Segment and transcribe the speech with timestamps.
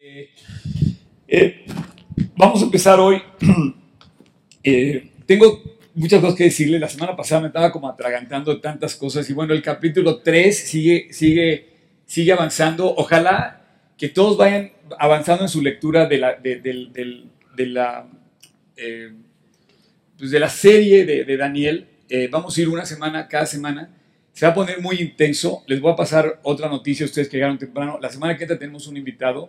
[0.00, 0.30] Eh,
[1.26, 1.66] eh,
[2.36, 3.22] vamos a empezar hoy.
[4.64, 5.62] Eh, tengo
[5.94, 6.78] muchas cosas que decirle.
[6.78, 11.08] La semana pasada me estaba como atragantando tantas cosas y bueno, el capítulo 3 sigue,
[11.10, 11.68] sigue,
[12.04, 12.92] sigue avanzando.
[12.94, 13.62] Ojalá
[13.96, 16.60] que todos vayan avanzando en su lectura de la, de,
[17.66, 18.06] la,
[20.18, 21.86] pues de la serie de, Daniel.
[22.30, 23.88] Vamos a ir una semana, cada semana.
[24.34, 25.62] Se va a poner muy intenso.
[25.66, 27.98] Les voy a pasar otra noticia a ustedes que llegaron temprano.
[28.02, 29.48] La semana que entra tenemos un invitado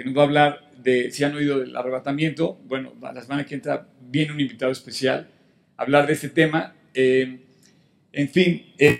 [0.00, 3.54] que nos va a hablar de, si han oído del arrebatamiento, bueno, la semana que
[3.54, 5.28] entra viene un invitado especial
[5.76, 6.74] a hablar de este tema.
[6.94, 7.38] Eh,
[8.12, 8.98] en fin, eh,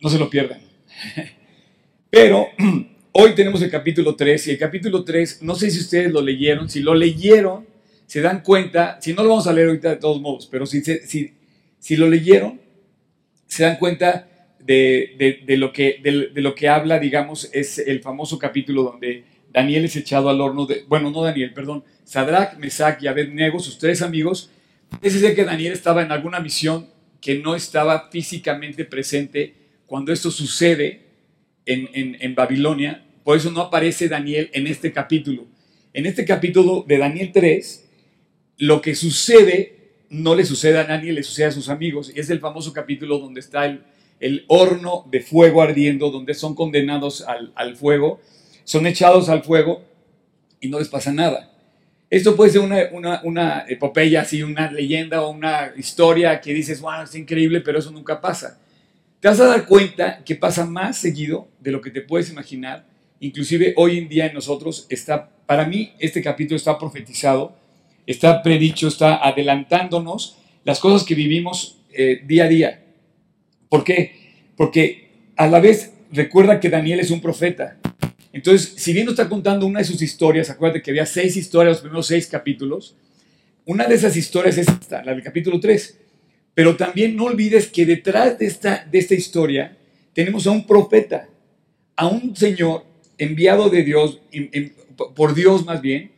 [0.00, 0.60] no se lo pierdan.
[2.10, 2.48] Pero
[3.12, 6.68] hoy tenemos el capítulo 3 y el capítulo 3, no sé si ustedes lo leyeron,
[6.68, 7.66] si lo leyeron,
[8.06, 10.82] se dan cuenta, si no lo vamos a leer ahorita de todos modos, pero si,
[10.82, 11.32] si,
[11.78, 12.60] si lo leyeron,
[13.46, 14.28] se dan cuenta
[14.60, 18.82] de, de- de lo que, de, de lo que habla, digamos, es el famoso capítulo
[18.82, 23.58] donde Daniel es echado al horno, de, bueno, no Daniel, perdón, Sadrach, Mesach y Abednego,
[23.60, 24.50] sus tres amigos.
[25.02, 26.88] Ese es que Daniel estaba en alguna misión
[27.20, 29.54] que no estaba físicamente presente
[29.86, 31.02] cuando esto sucede
[31.66, 33.04] en, en- en Babilonia.
[33.24, 35.46] Por eso no aparece Daniel en este capítulo.
[35.92, 37.88] En este capítulo de Daniel 3,
[38.58, 39.74] lo que sucede
[40.10, 42.12] no le sucede a Daniel, le sucede a sus amigos.
[42.14, 43.82] Y es el famoso capítulo donde está el,
[44.20, 48.20] el horno de fuego ardiendo, donde son condenados al, al fuego,
[48.68, 49.82] son echados al fuego
[50.60, 51.50] y no les pasa nada.
[52.10, 56.82] Esto puede ser una, una, una epopeya, así, una leyenda o una historia que dices,
[56.82, 58.60] wow, es increíble, pero eso nunca pasa.
[59.20, 62.84] Te vas a dar cuenta que pasa más seguido de lo que te puedes imaginar.
[63.20, 67.56] Inclusive hoy en día en nosotros está, para mí este capítulo está profetizado,
[68.06, 72.84] está predicho, está adelantándonos las cosas que vivimos eh, día a día.
[73.70, 74.50] ¿Por qué?
[74.58, 77.77] Porque a la vez recuerda que Daniel es un profeta.
[78.38, 81.72] Entonces, si bien nos está contando una de sus historias, acuérdate que había seis historias,
[81.74, 82.94] los primeros seis capítulos,
[83.66, 85.98] una de esas historias es esta, la del capítulo 3.
[86.54, 89.76] Pero también no olvides que detrás de esta, de esta historia
[90.12, 91.28] tenemos a un profeta,
[91.96, 92.84] a un señor
[93.18, 94.74] enviado de Dios, en- en-
[95.16, 96.12] por Dios más bien,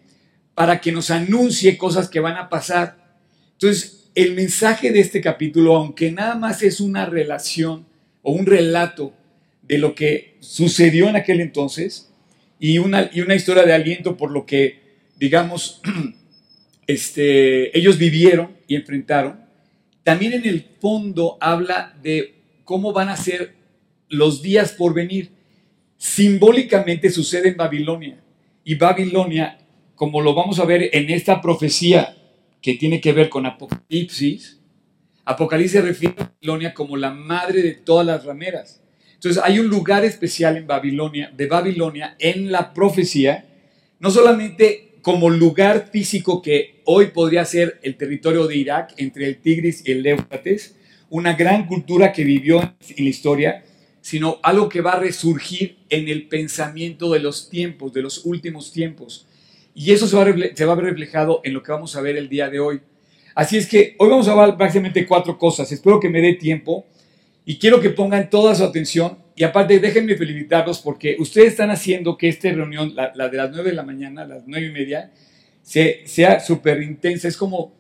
[0.55, 3.17] para que nos anuncie cosas que van a pasar.
[3.53, 7.87] Entonces, el mensaje de este capítulo, aunque nada más es una relación
[8.21, 9.15] o un relato
[9.63, 12.09] de lo que sucedió en aquel entonces
[12.61, 14.81] y una, y una historia de aliento por lo que,
[15.17, 15.81] digamos,
[16.87, 19.41] este, ellos vivieron y enfrentaron,
[20.05, 22.35] también en el fondo habla de
[22.65, 23.55] cómo van a ser
[24.09, 25.31] los días por venir.
[25.97, 28.21] Simbólicamente sucede en Babilonia.
[28.65, 29.59] Y Babilonia,
[29.95, 32.17] como lo vamos a ver en esta profecía
[32.61, 34.61] que tiene que ver con Apocalipsis,
[35.25, 38.83] Apocalipsis refiere a Babilonia como la madre de todas las rameras.
[39.21, 43.45] Entonces hay un lugar especial en Babilonia, de Babilonia, en la profecía,
[43.99, 49.37] no solamente como lugar físico que hoy podría ser el territorio de Irak entre el
[49.43, 50.75] Tigris y el Éufrates,
[51.11, 53.63] una gran cultura que vivió en la historia,
[54.01, 58.73] sino algo que va a resurgir en el pensamiento de los tiempos, de los últimos
[58.73, 59.27] tiempos.
[59.75, 62.49] Y eso se va, a ver reflejado en lo que vamos a ver el día
[62.49, 62.81] de hoy.
[63.35, 65.71] Así es que hoy vamos a hablar básicamente cuatro cosas.
[65.71, 66.87] Espero que me dé tiempo
[67.45, 69.19] y quiero que pongan toda su atención.
[69.37, 73.51] Y aparte, déjenme felicitarlos porque ustedes están haciendo que esta reunión, la, la de las
[73.51, 75.11] 9 de la mañana, las nueve y media,
[75.63, 77.29] se- sea súper intensa.
[77.29, 77.75] Es como,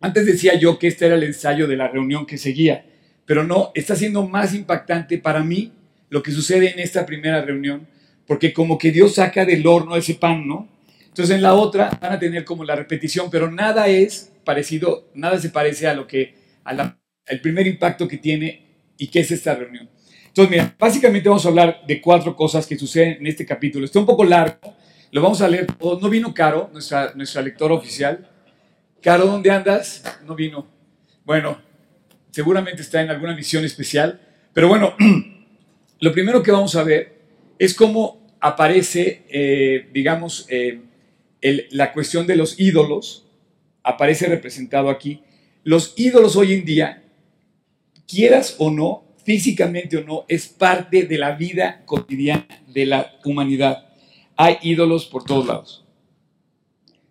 [0.00, 2.84] antes decía yo que este era el ensayo de la reunión que seguía,
[3.24, 5.72] pero no, está siendo más impactante para mí
[6.10, 7.86] lo que sucede en esta primera reunión,
[8.26, 10.68] porque como que Dios saca del horno ese pan, ¿no?
[11.08, 15.38] Entonces en la otra van a tener como la repetición, pero nada es parecido, nada
[15.38, 18.65] se parece a lo que, al primer impacto que tiene
[18.98, 19.88] y que es esta reunión.
[20.28, 23.84] Entonces, básicamente vamos a hablar de cuatro cosas que suceden en este capítulo.
[23.86, 24.74] Está un poco largo,
[25.10, 25.98] lo vamos a leer todo.
[25.98, 28.28] No vino Caro, nuestra, nuestra lectora oficial.
[29.00, 30.02] Caro, ¿dónde andas?
[30.26, 30.66] No vino.
[31.24, 31.58] Bueno,
[32.30, 34.20] seguramente está en alguna misión especial.
[34.52, 34.94] Pero bueno,
[36.00, 37.16] lo primero que vamos a ver
[37.58, 40.82] es cómo aparece, eh, digamos, eh,
[41.70, 43.26] la cuestión de los ídolos.
[43.82, 45.22] Aparece representado aquí.
[45.64, 47.04] Los ídolos hoy en día,
[48.06, 53.88] quieras o no, físicamente o no, es parte de la vida cotidiana de la humanidad.
[54.36, 55.84] Hay ídolos por todos lados.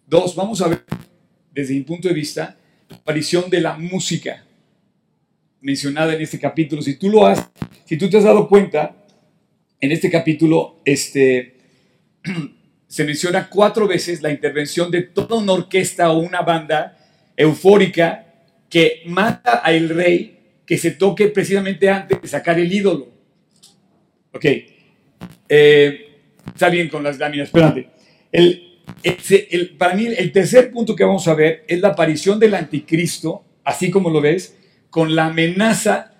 [0.07, 0.85] Dos, vamos a ver
[1.51, 2.57] desde mi punto de vista
[2.89, 4.45] la aparición de la música
[5.61, 6.81] mencionada en este capítulo.
[6.81, 7.49] Si tú lo has,
[7.85, 8.95] si tú te has dado cuenta,
[9.81, 11.57] en este capítulo este,
[12.87, 16.97] se menciona cuatro veces la intervención de toda una orquesta o una banda
[17.35, 18.25] eufórica
[18.69, 20.34] que mata al rey
[20.65, 23.09] que se toque precisamente antes de sacar el ídolo.
[24.31, 24.45] Ok.
[25.47, 26.05] Eh,
[26.47, 27.89] Está bien con las láminas, espérate.
[28.31, 33.43] El, para mí, el tercer punto que vamos a ver es la aparición del anticristo,
[33.63, 34.57] así como lo ves,
[34.89, 36.13] con la amenaza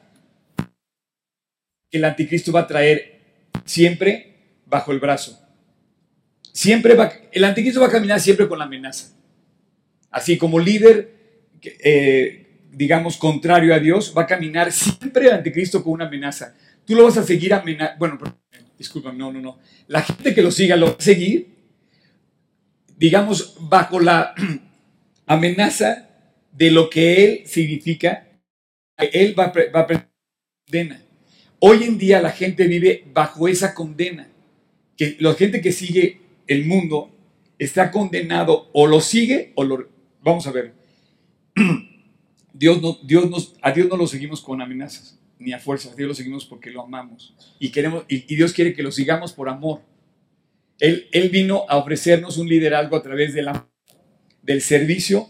[1.89, 3.21] que el anticristo va a traer
[3.65, 5.39] siempre bajo el brazo.
[6.51, 9.13] Siempre va, el anticristo va a caminar siempre con la amenaza.
[10.09, 11.13] Así como líder,
[11.61, 12.44] eh,
[12.75, 16.55] digamos, contrario a Dios, va a caminar siempre el anticristo con una amenaza.
[16.85, 17.97] Tú lo vas a seguir amenazando.
[17.97, 18.19] Bueno,
[18.77, 19.59] disculpa, no, no, no.
[19.87, 21.55] La gente que lo siga lo va a seguir,
[22.97, 24.33] digamos, bajo la
[25.25, 26.09] amenaza
[26.51, 28.27] de lo que él significa.
[28.97, 30.09] Él va, va a
[30.65, 31.01] condena.
[31.59, 34.27] Hoy en día la gente vive bajo esa condena.
[34.97, 37.11] Que la gente que sigue el mundo
[37.57, 39.89] está condenado o lo sigue o lo...
[40.21, 40.73] Vamos a ver.
[42.57, 45.93] Dios no, Dios nos, a Dios no lo seguimos con amenazas ni a fuerzas.
[45.93, 47.35] A Dios lo seguimos porque lo amamos.
[47.59, 49.81] Y, queremos, y, Dios quiere que lo sigamos por amor.
[50.79, 53.67] Él, él vino a ofrecernos un liderazgo a través de la,
[54.41, 55.27] del servicio,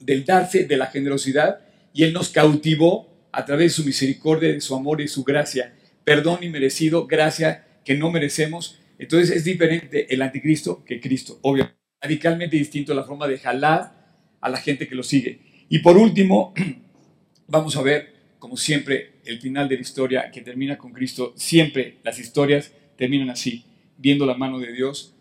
[0.00, 1.60] del darse, de la generosidad.
[1.92, 5.74] Y Él nos cautivó a través de su misericordia, de su amor y su gracia.
[6.04, 11.80] Perdón inmerecido, gracia que no merecemos entonces es diferente el anticristo que Cristo, obviamente.
[12.02, 13.94] Radicalmente distinto la forma de jalar
[14.40, 15.40] a la gente que lo sigue.
[15.72, 16.52] Y por último,
[17.46, 21.32] vamos a ver, como siempre, el final de la historia que termina con Cristo.
[21.36, 23.64] Siempre las historias terminan así,
[23.96, 25.14] viendo la mano de Dios,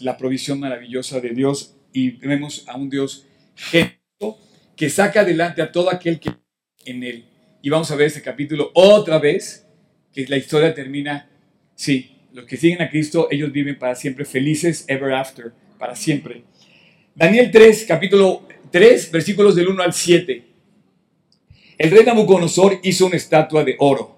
[0.00, 3.26] la provisión maravillosa de Dios y vemos a un Dios
[4.76, 6.30] que saca adelante a todo aquel que
[6.84, 7.24] en él.
[7.60, 9.66] Y vamos a ver este capítulo otra vez,
[10.12, 11.28] que la historia termina,
[11.74, 16.44] sí, los que siguen a Cristo, ellos viven para siempre felices, ever after, para siempre.
[17.16, 20.44] Daniel 3, capítulo 3, versículos del 1 al 7.
[21.78, 24.16] El rey Nabucodonosor hizo una estatua de oro,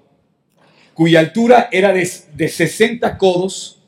[0.94, 3.82] cuya altura era de, de 60 codos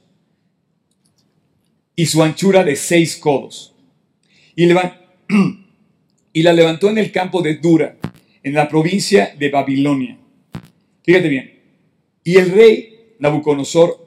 [1.96, 3.74] y su anchura de 6 codos.
[4.56, 4.68] Y,
[6.32, 7.96] y la levantó en el campo de Dura,
[8.42, 10.18] en la provincia de Babilonia.
[11.02, 11.60] Fíjate bien.
[12.24, 14.01] Y el rey Nabucodonosor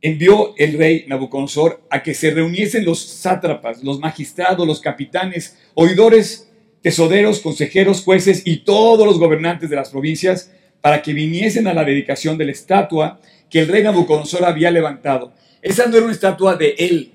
[0.00, 6.50] envió el rey Nabucodonosor a que se reuniesen los sátrapas, los magistrados, los capitanes, oidores,
[6.82, 11.84] tesoreros, consejeros, jueces y todos los gobernantes de las provincias para que viniesen a la
[11.84, 13.20] dedicación de la estatua
[13.50, 15.32] que el rey Nabucodonosor había levantado.
[15.62, 17.12] Esa no era una estatua de él,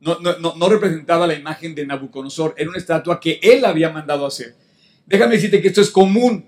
[0.00, 4.54] no, no, representaba la imagen de Nabucodonosor, era una estatua que él había mandado hacer.
[5.06, 6.44] Déjame decirte que esto es común,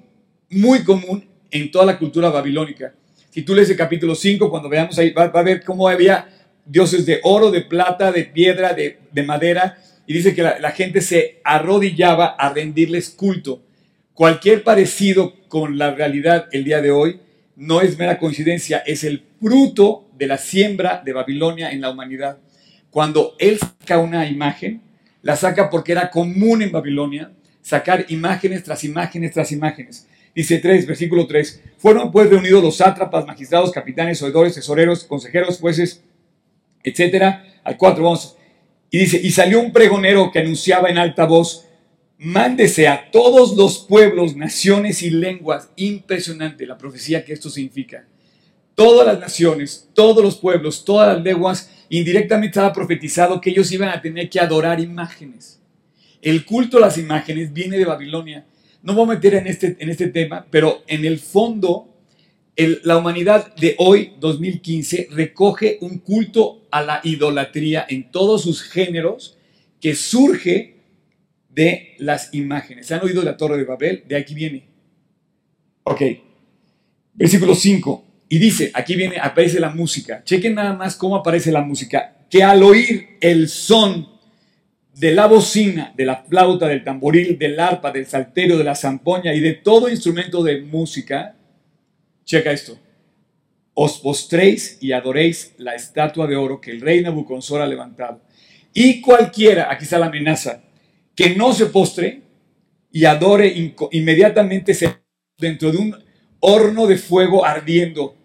[0.51, 2.95] muy común en toda la cultura babilónica.
[3.37, 6.27] Si tú lees el capítulo 5, cuando veamos ahí, va, a ver cómo había
[6.65, 11.43] dioses de oro, de plata, de piedra, de, madera, y dice que la, gente se
[11.45, 13.63] arrodillaba a rendirles culto.
[14.15, 17.21] Cualquier parecido con la realidad el día de hoy
[17.57, 22.39] no es mera coincidencia, es el fruto de la siembra de Babilonia en la humanidad.
[22.89, 24.81] Cuando él saca una imagen,
[25.21, 30.07] la saca porque era común en Babilonia sacar imágenes tras imágenes tras imágenes.
[30.37, 31.63] Dice 3, versículo 3.
[31.79, 36.03] Fueron pues reunidos los sátrapas, magistrados, capitanes, oidores, tesoreros, consejeros, jueces,
[36.85, 37.43] etcétera.
[37.65, 38.37] Al 4 vamos.
[38.91, 41.65] Y dice, y salió un pregonero que anunciaba en alta voz,
[42.19, 45.71] mándese a todos los pueblos, naciones y lenguas.
[45.75, 48.07] Impresionante la profecía que esto significa.
[48.75, 53.89] Todas las naciones, todos los pueblos, todas las lenguas, indirectamente estaba profetizado que ellos iban
[53.89, 55.63] a tener que adorar imágenes.
[56.21, 58.45] El culto a las imágenes viene de Babilonia
[58.83, 61.95] no voy a meter en este, en este tema, pero en el fondo,
[62.57, 69.37] la humanidad de hoy, 2015, recoge un culto a la idolatría en todos sus géneros
[69.81, 70.77] que surge
[71.49, 72.87] de las imágenes.
[72.87, 74.05] ¿Se han oído la Torre de Babel?
[74.07, 74.69] De aquí viene.
[75.85, 76.03] Ok.
[77.15, 78.05] Versículo 5.
[78.29, 80.23] Y dice, aquí viene, aparece la música.
[80.25, 82.27] Chequen nada más cómo aparece la música.
[82.29, 84.16] Que al oír el son
[84.97, 89.35] de la bocina, de la flauta, del tamboril, del arpa, del salterio, de la zampoña
[89.35, 91.37] y de todo instrumento de música,
[92.25, 92.79] checa esto,
[93.75, 98.23] os postréis y adoréis la estatua de oro que el rey Nabucodonosor ha levantado.
[98.73, 100.63] Y cualquiera, aquí está la amenaza,
[101.15, 102.23] que no se postre
[102.91, 103.55] y adore
[103.91, 104.97] inmediatamente se
[105.37, 105.97] dentro de un
[106.41, 108.17] horno de fuego ardiendo.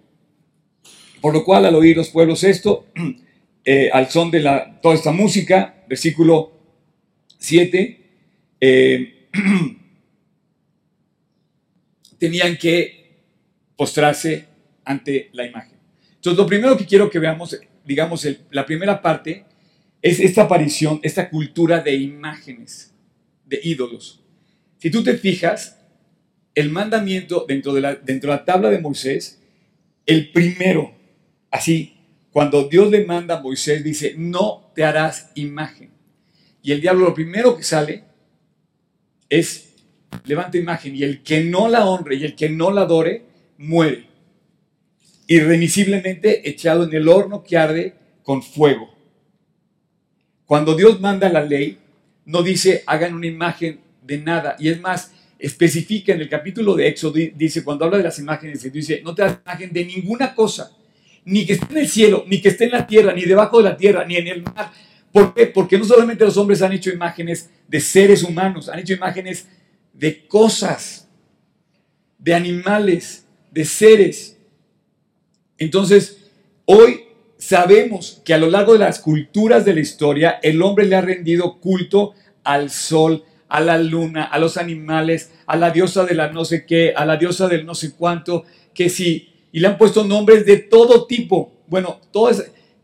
[1.20, 2.86] Por lo cual al oír los pueblos esto,
[3.66, 6.51] eh, al son de la, toda esta música, versículo
[7.42, 8.02] 7,
[8.62, 9.28] eh,
[12.18, 13.18] tenían que
[13.76, 14.46] postrarse
[14.86, 15.78] ante la imagen.
[16.16, 19.44] Entonces, lo primero que quiero que veamos, digamos, la primera parte,
[20.02, 22.94] es esta aparición, esta cultura de imágenes,
[23.46, 24.24] de ídolos.
[24.78, 25.78] Si tú te fijas,
[26.56, 29.42] el mandamiento dentro de la, dentro de la tabla de Moisés,
[30.06, 30.96] el primero,
[31.52, 31.98] Así,
[32.32, 35.92] cuando Dios le manda a Moisés, dice, no te harás imagen.
[36.62, 38.04] Y el diablo lo primero que sale
[39.30, 39.74] es,
[40.26, 43.24] levanta imagen, y el que no la honre y el que no la adore,
[43.58, 44.08] muere.
[45.28, 48.94] Irremisiblemente echado en el horno que arde con fuego.
[50.46, 51.78] Cuando Dios manda la ley,
[52.26, 54.56] no dice hagan una imagen de nada.
[54.60, 58.72] Y es más, especifica en el capítulo de Éxodo, dice, cuando habla de las imágenes,
[58.72, 60.72] dice, no te hagas imagen de ninguna cosa,
[61.26, 63.70] ni que esté en el cielo, ni que esté en la tierra, ni debajo de
[63.70, 64.72] la tierra, ni en el mar.
[65.12, 65.48] ¿Por qué?
[65.48, 69.48] Porque no solamente los hombres han hecho imágenes de seres humanos, han hecho imágenes
[69.94, 71.08] de cosas,
[72.18, 74.38] de animales, de seres.
[75.58, 76.18] Entonces,
[76.66, 77.02] hoy
[77.38, 81.02] sabemos que a lo largo de las culturas de la historia, el hombre le ha
[81.02, 82.14] rendido culto
[82.44, 86.66] al sol, a la luna, a los animales, a la diosa de la no sé
[86.66, 90.46] qué, a la diosa del no sé cuánto, que si, y le han puesto nombres
[90.46, 91.52] de todo tipo.
[91.68, 92.30] Bueno, todo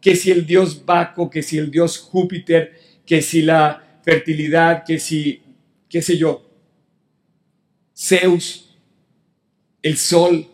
[0.08, 5.00] que si el dios Baco, que si el dios Júpiter, que si la fertilidad, que
[5.00, 5.44] si,
[5.90, 6.50] qué sé yo,
[7.94, 8.74] Zeus,
[9.82, 10.48] el sol.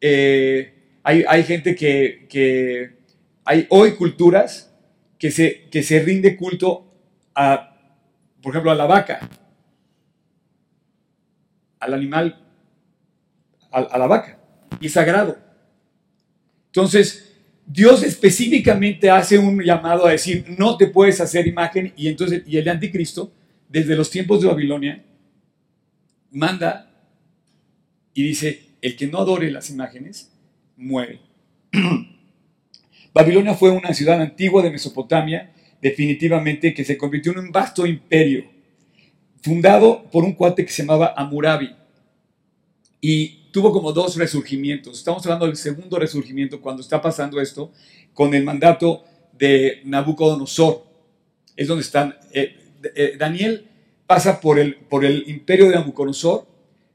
[0.00, 2.92] Eh, hay, hay, gente que, que
[3.44, 4.72] hay hoy culturas
[5.18, 6.94] que se, que se rinde culto
[7.34, 7.76] a,
[8.40, 9.28] por ejemplo, a la vaca,
[11.80, 12.40] al animal,
[13.72, 14.38] a, la vaca,
[14.78, 15.36] y sagrado.
[16.66, 17.35] Entonces,
[17.66, 22.56] Dios específicamente hace un llamado a decir, no te puedes hacer imagen, y entonces, y
[22.58, 23.32] el anticristo,
[23.68, 25.04] desde los tiempos de Babilonia,
[26.30, 26.90] manda
[28.14, 30.30] y dice, el que no adore las imágenes,
[30.76, 31.18] muere.
[33.12, 38.44] Babilonia fue una ciudad antigua de Mesopotamia, definitivamente, que se convirtió en un vasto imperio,
[39.42, 41.74] fundado por un cuate que se llamaba Amurabi.
[43.00, 44.98] Y tuvo como dos resurgimientos.
[44.98, 47.72] Estamos hablando del segundo resurgimiento cuando está pasando esto
[48.12, 50.84] con el mandato de Nabucodonosor.
[51.56, 52.18] Es donde están.
[52.34, 52.54] Eh,
[52.94, 53.66] eh, Daniel
[54.06, 56.46] pasa por el, por el imperio de Nabucodonosor,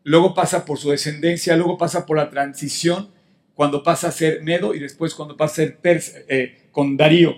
[0.04, 3.10] luego pasa por su descendencia, luego pasa por la transición
[3.56, 7.34] cuando pasa a ser Medo y después cuando pasa a ser persa, eh, con Darío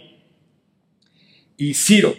[1.56, 2.14] y Ciro,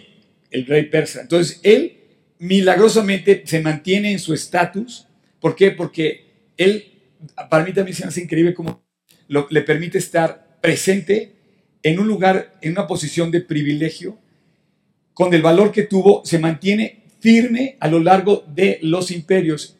[0.49, 1.21] el rey persa.
[1.21, 1.99] Entonces, él
[2.39, 5.05] milagrosamente se mantiene en su estatus.
[5.39, 5.69] ¿Por qué?
[5.69, 6.25] Porque
[6.57, 6.93] él,
[7.49, 8.83] para mí también se me hace increíble cómo
[9.27, 11.35] le permite estar presente
[11.83, 14.17] en un lugar, en una posición de privilegio,
[15.13, 19.77] con el valor que tuvo, se mantiene firme a lo largo de los imperios.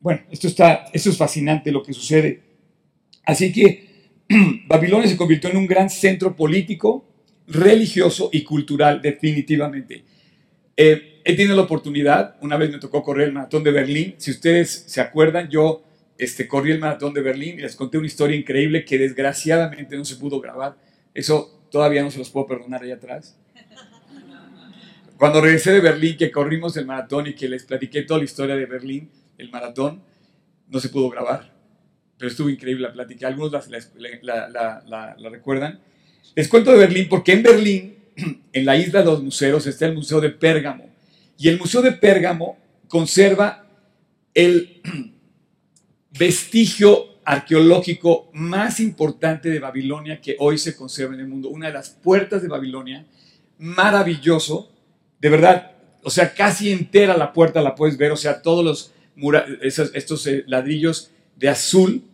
[0.00, 2.48] Bueno, esto, está, esto es fascinante lo que sucede
[3.28, 3.86] Así que
[4.68, 7.06] Babilonia se convirtió en un gran centro político,
[7.46, 10.02] religioso y cultural, definitivamente.
[10.74, 14.14] Eh, he tenido la oportunidad, una vez me tocó correr el maratón de Berlín.
[14.16, 15.82] Si ustedes se acuerdan, yo
[16.18, 20.04] este, corrí el maratón de Berlín y les conté una historia increíble que desgraciadamente no
[20.04, 20.76] se pudo grabar.
[21.14, 23.38] Eso todavía no se los puedo perdonar allá atrás.
[25.16, 28.56] Cuando regresé de Berlín, que corrimos el maratón y que les platiqué toda la historia
[28.56, 30.02] de Berlín, el maratón,
[30.68, 31.58] no se pudo grabar
[32.18, 33.28] pero estuvo increíble la plática.
[33.28, 35.80] Algunos la, recuerdan.
[36.34, 37.96] Les cuento de Berlín porque en Berlín,
[38.52, 40.90] en la isla de los museos, está el Museo de Pérgamo.
[41.38, 42.58] Y el Museo de Pérgamo
[42.88, 43.66] conserva
[44.34, 44.82] el
[46.18, 51.50] vestigio arqueológico más importante de Babilonia que hoy se conserva en el mundo.
[51.50, 53.04] Una de las puertas de Babilonia,
[53.58, 54.72] maravilloso,
[55.20, 55.72] de verdad,
[56.02, 58.92] o sea, casi entera la puerta la puedes ver, o sea, todos los
[59.62, 62.04] estos eh, ladrillos de azul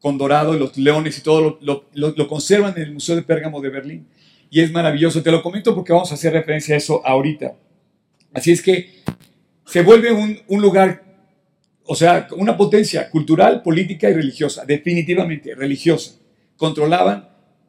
[0.00, 4.06] con dorado, los leones y todo lo, conservan en el Museo de Pérgamo de Berlín.
[4.48, 5.22] Y es maravilloso.
[5.22, 7.56] Te lo comento porque vamos a hacer referencia a eso ahorita.
[8.32, 9.00] Así es que
[9.66, 11.05] se vuelve un lugar,
[11.86, 16.16] o sea, una potencia cultural, política y religiosa, definitivamente religiosa.
[16.56, 17.28] Controlaban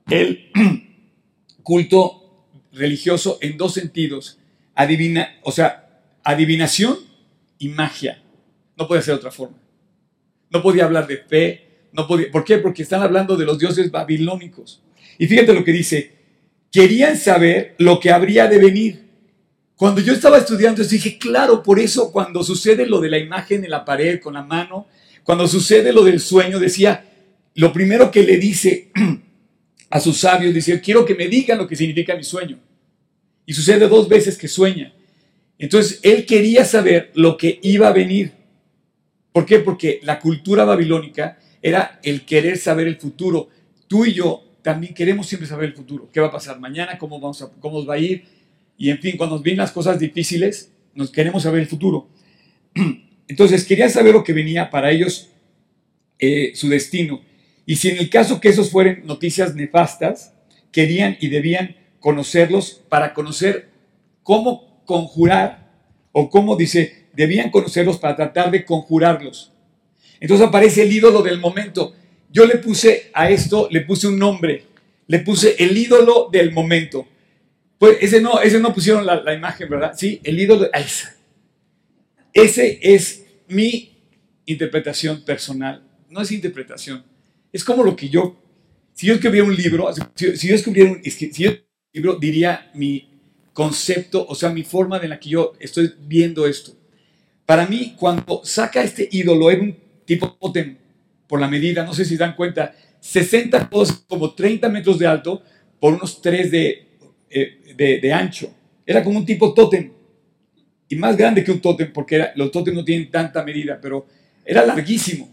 [0.10, 0.52] el
[1.64, 4.40] culto religioso en dos sentidos.
[4.76, 6.98] Adivina, o sea, adivinación
[7.60, 8.22] y magia.
[8.78, 9.58] No puede ser de otra forma.
[10.50, 12.32] No podía hablar de fe, no podía.
[12.32, 12.58] ¿Por qué?
[12.58, 14.82] Porque están hablando de los dioses babilónicos.
[15.18, 16.18] Y fíjate lo que dice.
[16.72, 19.07] Querían saber lo que habría de venir.
[19.78, 23.70] Cuando yo estaba estudiando, dije, claro, por eso cuando sucede lo de la imagen en
[23.70, 24.88] la pared con la mano,
[25.24, 27.06] cuando sucede lo del sueño, decía,
[27.54, 28.92] lo primero que le dice
[29.92, 32.58] a sus sabios, dice, quiero que me digan lo que significa mi sueño.
[33.46, 34.94] Y sucede dos veces que sueña.
[35.60, 38.32] Entonces, él quería saber lo que iba a venir.
[39.32, 39.60] ¿Por qué?
[39.60, 43.50] Porque la cultura babilónica era el querer saber el futuro.
[43.88, 46.10] Tú y yo también queremos siempre saber el futuro.
[46.12, 46.98] ¿Qué va a pasar mañana?
[46.98, 48.37] ¿Cómo, vamos a, cómo nos va a ir?
[48.78, 52.10] Y en fin, cuando nos vienen las cosas difíciles, nos queremos saber el futuro.
[53.28, 55.30] Entonces, querían saber lo que venía para ellos,
[56.20, 57.22] eh, su destino.
[57.66, 60.34] Y si en el caso que esos fueran noticias nefastas,
[60.72, 63.70] querían y debían conocerlos para conocer
[64.24, 65.68] cómo conjurar,
[66.20, 69.52] o cómo dice, debían conocerlos para tratar de conjurarlos.
[70.20, 71.94] Entonces aparece el ídolo del momento.
[72.32, 74.64] Yo le puse a esto, le puse un nombre,
[75.06, 77.08] le puse el ídolo del momento.
[77.78, 79.94] Pues ese no, ese no pusieron la, imagen, ¿verdad?
[79.96, 81.10] Sí, el ídolo, ese.
[82.34, 83.96] Ese es mi
[84.46, 85.84] interpretación personal.
[86.10, 87.04] No es interpretación,
[87.52, 88.38] es como lo que yo,
[88.94, 91.60] si yo escribiera un libro, si, yo escribiera un, si yo un
[91.94, 93.10] libro, diría mi
[93.54, 96.74] concepto, o sea, mi forma de la que yo estoy viendo esto.
[97.46, 100.78] Para mí, cuando saca este ídolo, era un tipo totem,
[101.28, 103.70] por la medida, no sé si dan cuenta, 60
[104.08, 105.44] como 30 metros de alto
[105.80, 106.87] por unos 3 de,
[107.30, 108.54] eh, de, ancho.
[108.86, 109.92] Era como un tipo tótem.
[110.90, 114.08] Y más grande que un tótem, porque los tótems no tienen tanta medida, pero
[114.46, 115.30] era larguísimo.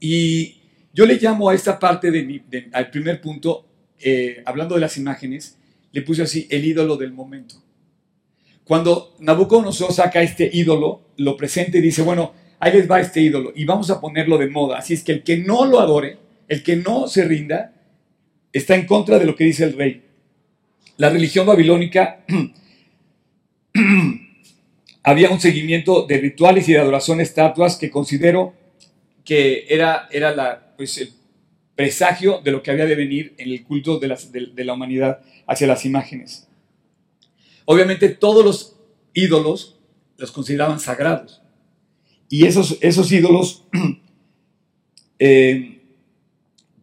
[0.00, 0.56] Y
[0.92, 3.66] yo le llamo a esta parte de, al primer punto,
[4.00, 5.58] eh, hablando de las imágenes,
[5.92, 7.56] le puse así, el ídolo del momento.
[8.64, 13.52] Cuando Nabucodonosor saca este ídolo, lo presenta y dice, bueno, ahí les va este ídolo
[13.54, 14.78] y vamos a ponerlo de moda.
[14.78, 16.18] Así es que el que no lo adore,
[16.48, 17.74] el que no se rinda,
[18.52, 20.02] está en contra de lo que dice el rey.
[20.98, 22.24] La religión babilónica
[25.04, 28.52] había un seguimiento de rituales y de adoración a estatuas que considero
[29.24, 31.12] que era, era la, pues, el
[31.76, 34.08] presagio de lo que había de venir en el culto de,
[34.52, 36.48] de la humanidad hacia las imágenes.
[37.64, 38.76] Obviamente todos los
[39.14, 39.78] ídolos
[40.16, 41.40] los consideraban sagrados.
[42.28, 43.68] Y esos, esos ídolos
[45.20, 45.80] eh,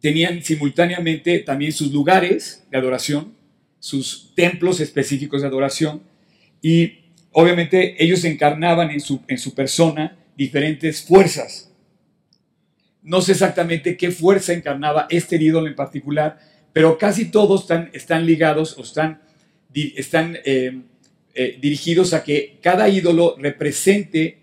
[0.00, 3.35] tenían simultáneamente también sus lugares de adoración,
[3.86, 6.02] sus templos específicos de adoración,
[6.60, 11.70] y obviamente ellos encarnaban en su, en su persona diferentes fuerzas.
[13.00, 16.36] No sé exactamente qué fuerza encarnaba este ídolo en particular,
[16.72, 19.22] pero casi todos están, están ligados o están,
[19.72, 20.82] están eh,
[21.32, 24.38] eh, dirigidos a que cada ídolo represente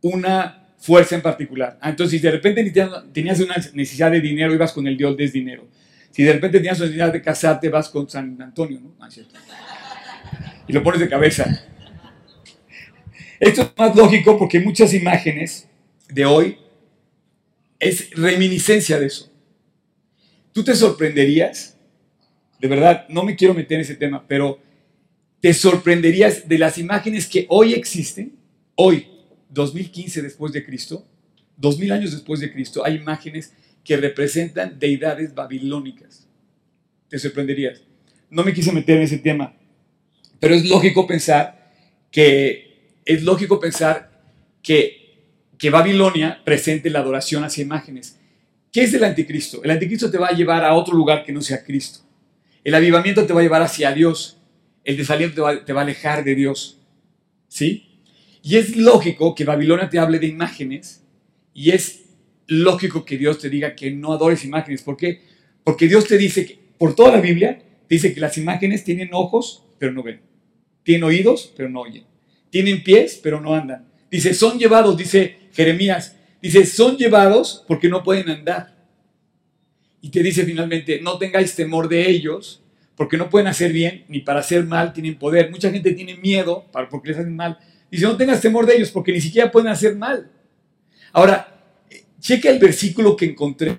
[0.00, 1.76] una fuerza en particular.
[1.82, 2.72] Ah, entonces, si de repente
[3.12, 5.68] tenías una necesidad de dinero, ibas con el dios del dinero.
[6.18, 8.92] Si de repente tenías una necesidad de casarte, vas con San Antonio, ¿no?
[8.98, 9.08] Ah,
[10.66, 11.64] y lo pones de cabeza.
[13.38, 15.68] Esto es más lógico porque muchas imágenes
[16.08, 16.58] de hoy
[17.78, 19.30] es reminiscencia de eso.
[20.52, 21.78] Tú te sorprenderías,
[22.58, 24.60] de verdad, no me quiero meter en ese tema, pero
[25.40, 28.32] te sorprenderías de las imágenes que hoy existen,
[28.74, 29.06] hoy,
[29.50, 31.06] 2015 después de Cristo,
[31.58, 33.52] 2000 años después de Cristo, hay imágenes
[33.88, 36.28] que representan deidades babilónicas.
[37.08, 37.80] Te sorprenderías.
[38.28, 39.56] No me quise meter en ese tema,
[40.38, 41.72] pero es lógico pensar
[42.10, 44.10] que es lógico pensar
[44.62, 45.22] que,
[45.56, 48.18] que Babilonia presente la adoración hacia imágenes.
[48.70, 49.64] ¿Qué es el anticristo?
[49.64, 52.00] El anticristo te va a llevar a otro lugar que no sea Cristo.
[52.64, 54.36] El avivamiento te va a llevar hacia Dios.
[54.84, 56.78] El desaliento te va, te va a alejar de Dios.
[57.48, 58.02] ¿Sí?
[58.42, 61.02] Y es lógico que Babilonia te hable de imágenes
[61.54, 62.07] y es
[62.48, 64.82] lógico que Dios te diga que no adores imágenes.
[64.82, 65.22] ¿Por qué?
[65.62, 69.64] Porque Dios te dice que, por toda la Biblia, dice que las imágenes tienen ojos,
[69.78, 70.20] pero no ven.
[70.82, 72.04] Tienen oídos, pero no oyen.
[72.50, 73.86] Tienen pies, pero no andan.
[74.10, 78.76] Dice, son llevados, dice Jeremías, dice, son llevados porque no pueden andar.
[80.00, 82.62] Y te dice finalmente, no tengáis temor de ellos,
[82.96, 85.50] porque no pueden hacer bien, ni para hacer mal tienen poder.
[85.50, 87.58] Mucha gente tiene miedo porque les hacen mal,
[87.90, 90.30] Dice, no tengas temor de ellos porque ni siquiera pueden hacer mal.
[91.12, 91.57] Ahora,
[92.20, 93.76] checa el versículo que encontré.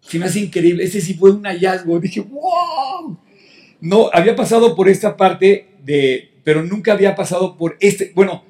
[0.00, 0.84] Se me hace increíble.
[0.84, 1.98] Ese sí fue un hallazgo.
[2.00, 3.18] Dije, wow.
[3.80, 8.12] No, había pasado por esta parte de, pero nunca había pasado por este.
[8.14, 8.44] Bueno,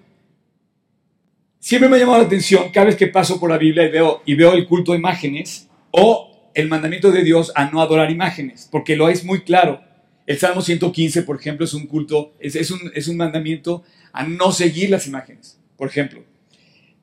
[1.58, 4.22] siempre me ha llamado la atención cada vez que paso por la Biblia y veo,
[4.26, 8.68] y veo el culto de imágenes o el mandamiento de Dios a no adorar imágenes,
[8.70, 9.80] porque lo es muy claro.
[10.26, 14.52] El Salmo 115, por ejemplo, es un culto, es, un, es un mandamiento a no
[14.52, 16.22] seguir las imágenes, por ejemplo.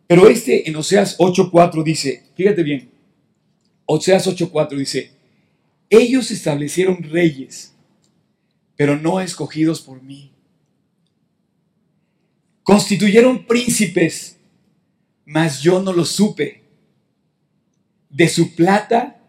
[0.10, 2.89] Pero este en Oseas 8.4 dice, fíjate bien,
[3.86, 5.12] Oseas 8.4 dice,
[5.88, 7.76] ellos establecieron reyes,
[8.76, 10.32] pero no escogidos por mí.
[12.63, 14.38] Constituyeron príncipes,
[15.26, 16.63] mas yo no lo supe.
[18.10, 19.22] De su plata,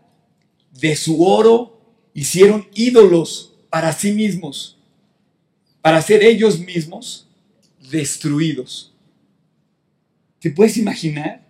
[0.72, 1.78] de su oro,
[2.14, 4.78] hicieron ídolos para sí mismos,
[5.82, 7.28] para ser ellos mismos
[7.90, 8.89] destruidos.
[10.40, 11.46] ¿Te puedes imaginar?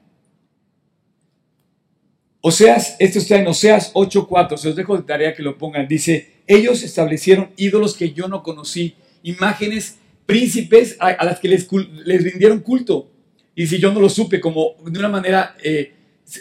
[2.43, 5.87] Oseas, esto está en Oseas 8:4, se los dejo de tarea que lo pongan.
[5.87, 11.69] Dice, ellos establecieron ídolos que yo no conocí, imágenes, príncipes a, las que les,
[12.05, 13.11] les, rindieron culto.
[13.55, 15.93] Y si yo no lo supe, como de una manera eh,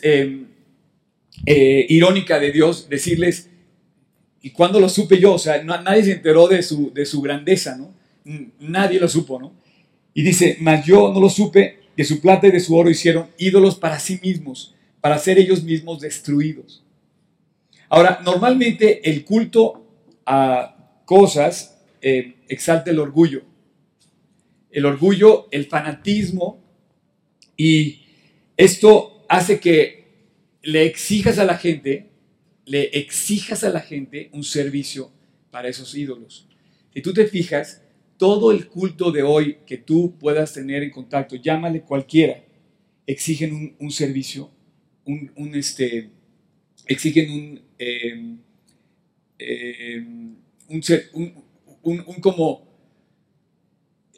[0.02, 0.48] em,
[1.46, 3.50] eh, irónica de Dios decirles,
[4.42, 5.34] ¿y cuándo lo supe yo?
[5.34, 7.94] O sea, nadie se enteró de su, de su grandeza, ¿no?
[8.60, 9.54] Nadie lo supo, ¿no?
[10.14, 13.28] Y dice, mas yo no lo supe, que su plata y de su oro hicieron
[13.38, 16.82] ídolos para sí mismos, para ser ellos mismos destruidos.
[17.90, 19.86] Ahora, normalmente el culto
[20.26, 23.42] a cosas eh, exalta el orgullo.
[24.72, 26.64] El orgullo, el fanatismo,
[27.58, 28.04] y
[28.56, 30.06] esto hace que
[30.62, 32.12] le exijas a la gente,
[32.64, 35.12] le exijas a la gente un servicio
[35.52, 36.48] para esos ídolos.
[36.94, 37.82] Si tú te fijas,
[38.19, 42.43] todo el culto de hoy que tú puedas tener en contacto, llámale cualquiera,
[43.08, 44.51] exigen un, servicio,
[45.05, 46.10] un, este,
[46.86, 48.38] exigen un, em,
[49.39, 50.36] em,
[50.67, 52.67] un, como,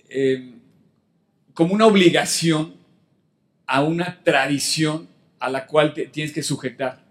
[0.09, 0.59] em,
[1.53, 2.73] como una obligación
[3.67, 7.05] a una tradición a la cual te tienes que sujetar.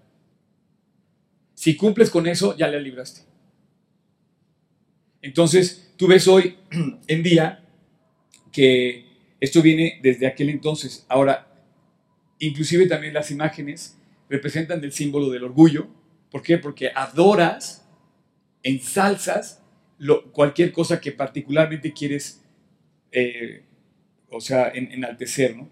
[1.55, 3.21] Si cumples con eso, ya le libraste.
[5.23, 6.57] Entonces, tú ves hoy
[7.09, 7.63] en día
[8.51, 9.05] que
[9.39, 11.05] esto viene desde aquel entonces.
[11.11, 11.47] Ahora,
[12.39, 13.99] inclusive también las imágenes
[14.31, 15.89] representan el símbolo del orgullo.
[16.31, 16.57] ¿Por qué?
[16.57, 17.87] Porque adoras,
[18.63, 19.63] ensalzas
[20.33, 22.43] cualquier cosa que particularmente quieres,
[23.13, 23.67] eh,
[24.31, 25.69] o sea, enaltecer, ¿no?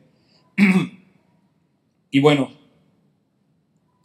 [2.10, 2.52] y bueno,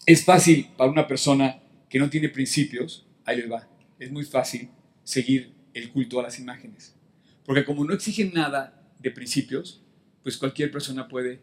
[0.05, 3.67] es fácil para una persona que no tiene principios, ahí les va,
[3.99, 4.69] es muy fácil
[5.03, 6.95] seguir el culto a las imágenes.
[7.45, 9.81] Porque como no exigen nada de principios,
[10.21, 11.39] pues cualquier persona puede.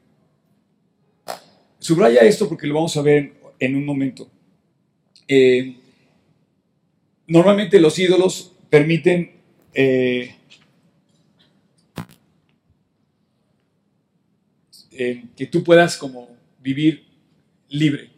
[1.78, 4.30] Subraya esto porque lo vamos a ver en un momento.
[5.28, 5.76] Eh,
[7.26, 9.32] normalmente los ídolos permiten
[9.74, 10.34] eh,
[14.92, 17.04] eh, que tú puedas como vivir
[17.68, 18.10] libre.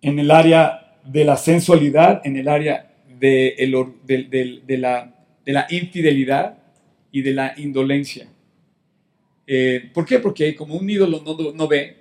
[0.00, 2.89] En el área de la sensualidad, en el área
[3.20, 6.58] de, la, de la infidelidad
[7.12, 8.28] y de la indolencia.
[9.46, 10.18] Eh, ¿Por qué?
[10.18, 11.96] Porque como un ídolo no, no, ve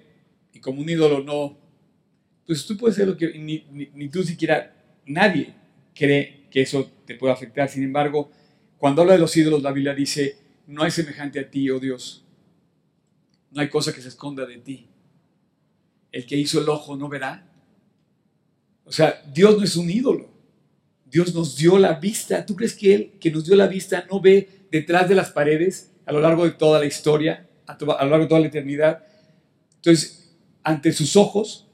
[0.53, 1.57] y como un ídolo no,
[2.45, 5.53] pues tú puedes ser lo que ni, ni, tú siquiera, nadie
[5.95, 7.67] cree que eso te pueda afectar.
[7.67, 8.31] Sin embargo,
[8.77, 12.23] cuando habla de los ídolos, la Biblia dice, no hay semejante a ti, oh Dios.
[13.51, 14.87] No hay cosa que se esconda de ti.
[16.11, 17.47] El que hizo el ojo no verá.
[18.85, 20.28] O sea, Dios no es un ídolo.
[21.09, 22.45] Dios nos dio la vista.
[22.45, 25.91] ¿Tú crees que Él, que nos dio la vista, no ve detrás de las paredes
[26.05, 29.03] a lo largo de toda la historia, a, lo largo de toda la eternidad?
[29.75, 31.67] Entonces, ante sus ojos,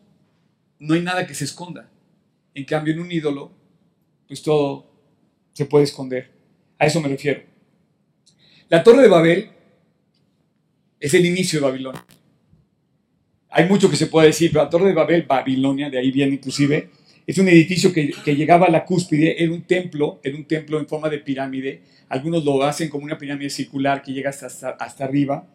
[0.80, 1.89] no hay nada que se esconda.
[2.54, 3.52] En cambio, en un ídolo,
[4.28, 4.91] pues todo
[5.54, 6.32] se puede esconder.
[6.78, 7.41] A eso me refiero.
[8.69, 9.50] La Torre de Babel
[11.00, 12.06] es el inicio de Babilonia.
[13.50, 16.36] Hay mucho que se puede decir, pero la Torre de Babel, Babilonia, de ahí viene
[16.36, 16.89] inclusive,
[17.27, 20.88] es un edificio que, llegaba a la cúspide, era un templo, era un templo en
[20.88, 21.81] forma de pirámide.
[22.09, 25.47] Algunos lo hacen como una pirámide circular que llega hasta, hasta, arriba.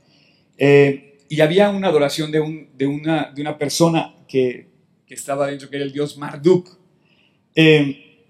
[0.59, 4.67] Eh, y había una adoración de, un, de, una, de una persona que,
[5.07, 6.77] que, estaba dentro, que era el dios Marduk.
[7.55, 8.25] Eh,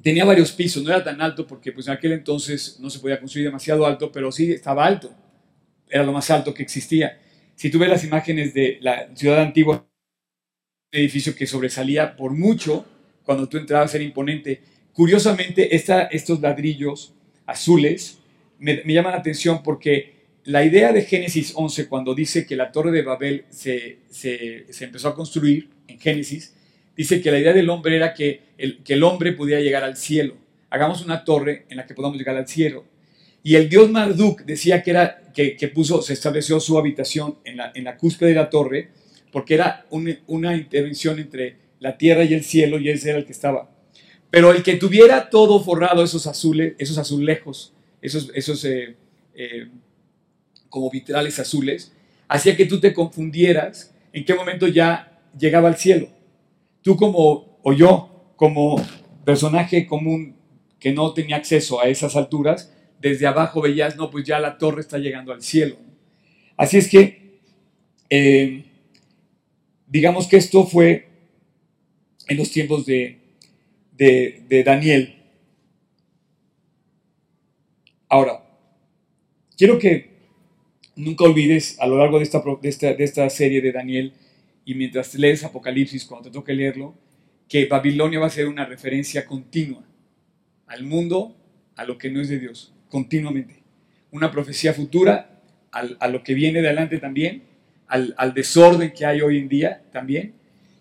[0.00, 3.18] tenía varios pisos, no era tan alto porque pues en aquel entonces no se podía
[3.18, 5.12] construir demasiado alto, pero sí estaba alto.
[5.90, 7.18] Era lo más alto que existía.
[7.56, 9.87] Si tú ves las imágenes de la ciudad antigua,
[10.92, 12.86] edificio que sobresalía por mucho
[13.24, 14.62] cuando tú entrabas, era imponente.
[14.92, 17.12] Curiosamente, esta, estos ladrillos
[17.44, 18.18] azules
[18.58, 22.90] me, llaman la atención porque la idea de Génesis 11, cuando dice que la torre
[22.90, 26.54] de Babel se, se, se, empezó a construir en Génesis,
[26.96, 29.96] dice que la idea del hombre era que el, que el hombre pudiera llegar al
[29.96, 30.36] cielo.
[30.70, 32.84] Hagamos una torre en la que podamos llegar al cielo.
[33.42, 37.58] Y el dios Marduk decía que, era, que, que puso, se estableció su habitación en
[37.58, 38.88] la, en la cúspide de la torre
[39.32, 43.32] porque era una intervención entre la tierra y el cielo y ese era el que
[43.32, 43.70] estaba.
[44.30, 48.96] Pero el que tuviera todo forrado, esos azules, esos azulejos, esos, esos eh,
[49.34, 49.68] eh,
[50.68, 51.92] como vitrales azules,
[52.28, 56.08] hacía que tú te confundieras en qué momento ya llegaba al cielo.
[56.82, 58.76] Tú como, o yo, como
[59.24, 60.36] personaje común
[60.78, 64.80] que no tenía acceso a esas alturas, desde abajo veías, no, pues ya la torre
[64.80, 65.76] está llegando al cielo.
[66.56, 67.40] Así es que
[68.10, 68.64] eh,
[69.88, 71.08] digamos que esto fue
[72.28, 73.18] en los tiempos de,
[73.96, 75.16] de, Daniel.
[78.08, 78.44] Ahora,
[79.56, 80.10] quiero que
[80.94, 84.12] nunca olvides a lo largo de esta, de esta, de esta serie de Daniel
[84.64, 86.94] y mientras lees Apocalipsis, cuando te toque leerlo,
[87.48, 89.82] que Babilonia va a ser una referencia continua
[90.66, 91.34] al mundo,
[91.76, 93.62] a lo que no es de Dios, continuamente.
[94.10, 97.47] Una profecía futura, a lo que viene de adelante también,
[97.88, 100.34] al, desorden que hay hoy en día también.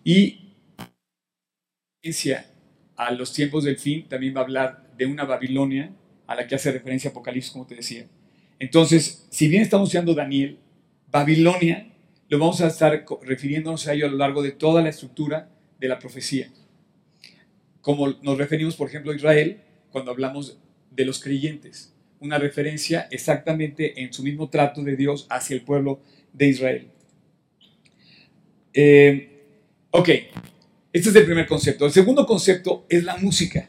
[0.03, 0.43] Y
[2.95, 5.91] a los tiempos del fin también va a hablar de una Babilonia
[6.25, 8.07] a la que hace referencia Apocalipsis, como te decía.
[8.59, 10.57] Entonces, si bien estamos usando Daniel,
[11.11, 11.87] Babilonia
[12.29, 15.87] lo vamos a estar refiriéndonos a ello a lo largo de toda la estructura de
[15.87, 16.49] la profecía.
[17.81, 20.59] Como nos referimos, por ejemplo, a Israel cuando hablamos
[20.91, 21.93] de los creyentes.
[22.19, 26.01] Una referencia exactamente en su mismo trato de Dios hacia el pueblo
[26.33, 26.91] de Israel.
[28.79, 29.29] Eh,
[29.89, 30.07] ok,
[30.93, 31.87] este es el primer concepto.
[31.87, 33.67] El segundo concepto es la música.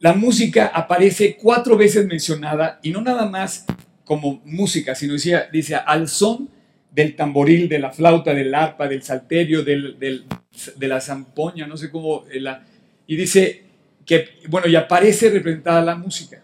[0.00, 3.66] La música aparece cuatro veces mencionada y no nada más
[4.04, 6.48] como música, sino dice, dice al son
[6.90, 11.88] del tamboril, de la flauta, del arpa, del salterio, del, de la zampoña, no sé
[11.88, 12.66] cómo, eh, la,
[13.06, 13.62] y dice
[14.04, 16.42] que, bueno, y aparece representada la música.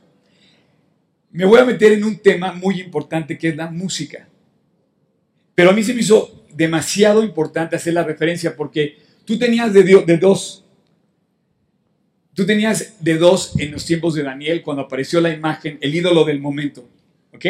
[1.33, 4.29] Me voy a meter en un tema muy importante que es la música.
[5.53, 10.17] Pero a mí se me hizo demasiado importante hacer la referencia porque tú tenías de,
[10.17, 10.65] dos.
[12.35, 16.25] Tú tenías de dos en los tiempos de Daniel cuando apareció la imagen, el ídolo
[16.25, 16.89] del momento.
[17.35, 17.45] ¿Ok?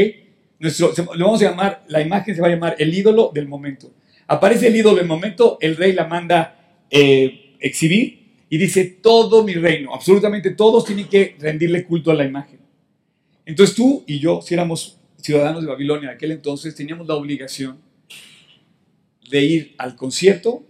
[0.58, 3.92] Nuestro, lo vamos a llamar, la imagen se va a llamar el ídolo del momento.
[4.26, 9.54] Aparece el ídolo del momento, el rey la manda eh, exhibir y dice, todo mi
[9.54, 12.58] reino, absolutamente todos tienen que rendirle culto a la imagen.
[13.44, 17.85] Entonces tú y yo, si éramos ciudadanos de Babilonia en aquel entonces, teníamos la obligación
[19.30, 20.64] de ir al concierto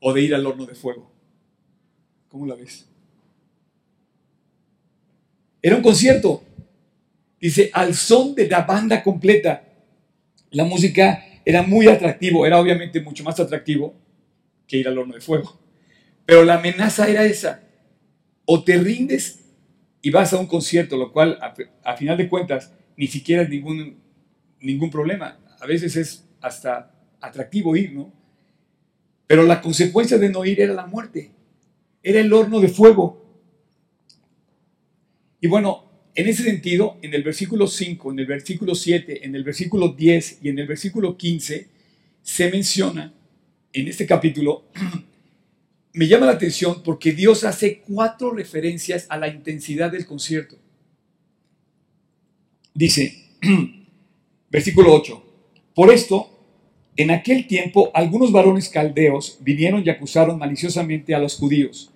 [0.00, 1.10] o de ir al horno de fuego.
[2.28, 2.88] ¿Cómo la ves?
[5.62, 6.42] Era un concierto.
[7.40, 9.64] Dice, al son de la banda completa.
[10.50, 13.94] La música era muy atractivo, era obviamente mucho más atractivo
[14.66, 15.58] que ir al horno de fuego.
[16.26, 17.62] Pero la amenaza era esa.
[18.44, 19.40] O te rindes
[20.02, 21.38] y vas a un concierto, lo cual
[21.82, 23.98] a, final de cuentas ni siquiera es ningún,
[24.60, 25.38] ningún problema.
[25.60, 28.12] A veces es hasta atractivo ir, ¿no?
[29.26, 31.30] Pero la consecuencia de no ir era la muerte.
[32.02, 33.24] Era el horno de fuego.
[35.40, 39.44] Y bueno, en ese sentido, en el versículo 5, en el versículo 7, en el
[39.44, 41.68] versículo 10 y en el versículo 15,
[42.22, 43.12] se menciona
[43.72, 44.64] en este capítulo,
[45.92, 50.58] me llama la atención porque Dios hace cuatro referencias a la intensidad del concierto.
[52.74, 53.26] Dice,
[54.50, 55.29] versículo 8,
[55.80, 56.28] por esto,
[56.94, 61.90] en aquel tiempo algunos varones caldeos vinieron y acusaron maliciosamente a los judíos.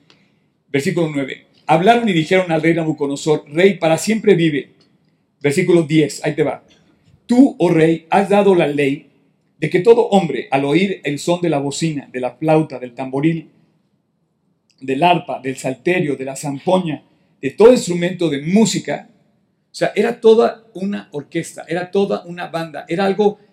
[0.70, 4.70] Versículo 9, hablaron y dijeron al rey Nabucodonosor, rey para siempre vive.
[5.38, 6.64] Versículo 10, ahí te va.
[7.26, 9.10] Tú, oh rey, has dado la ley
[9.58, 12.94] de que todo hombre, al oír el son de la bocina, de la flauta, del
[12.94, 13.50] tamboril,
[14.80, 17.02] del arpa, del salterio, de la zampoña,
[17.38, 22.86] de todo instrumento de música, o sea, era toda una orquesta, era toda una banda,
[22.88, 23.43] era algo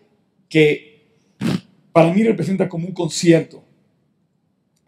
[0.52, 1.08] que
[1.94, 3.64] para mí representa como un concierto.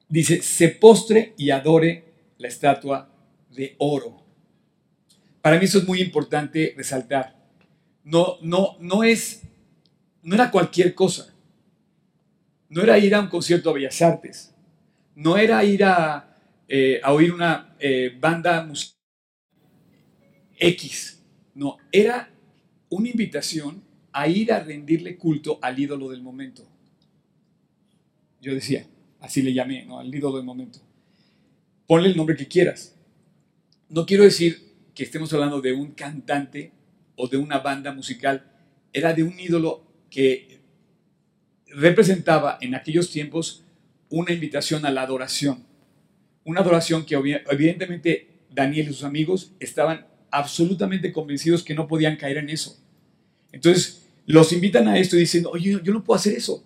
[0.10, 2.04] Dice, se postre y adore
[2.38, 3.10] la estatua
[3.50, 4.22] de oro.
[5.42, 7.42] Para mí eso es muy importante resaltar.
[8.04, 9.42] No, no, no es,
[10.22, 11.34] no era cualquier cosa.
[12.68, 14.54] No era ir a un concierto a Bellas Artes.
[15.16, 19.00] No era ir a, eh, a oír una eh, banda musical
[20.58, 21.24] X.
[21.56, 22.30] No, era
[22.90, 23.83] una invitación
[24.14, 26.66] a ir a rendirle culto al ídolo del momento.
[28.40, 28.86] Yo decía,
[29.20, 30.00] así le llamé, ¿no?
[30.00, 30.80] Al ídolo del momento.
[31.88, 32.96] Ponle el nombre que quieras.
[33.90, 36.72] No quiero decir que estemos hablando de un cantante
[37.16, 38.46] o de una banda musical.
[38.92, 40.62] Era de un ídolo que
[41.68, 43.64] representaba en aquellos tiempos
[44.10, 45.66] una invitación a la adoración.
[46.44, 47.16] Una adoración que
[47.50, 52.80] evidentemente Daniel y sus amigos estaban absolutamente convencidos que no podían caer en eso.
[53.52, 56.64] Entonces los invitan a esto y dicen, oye, yo no puedo hacer eso.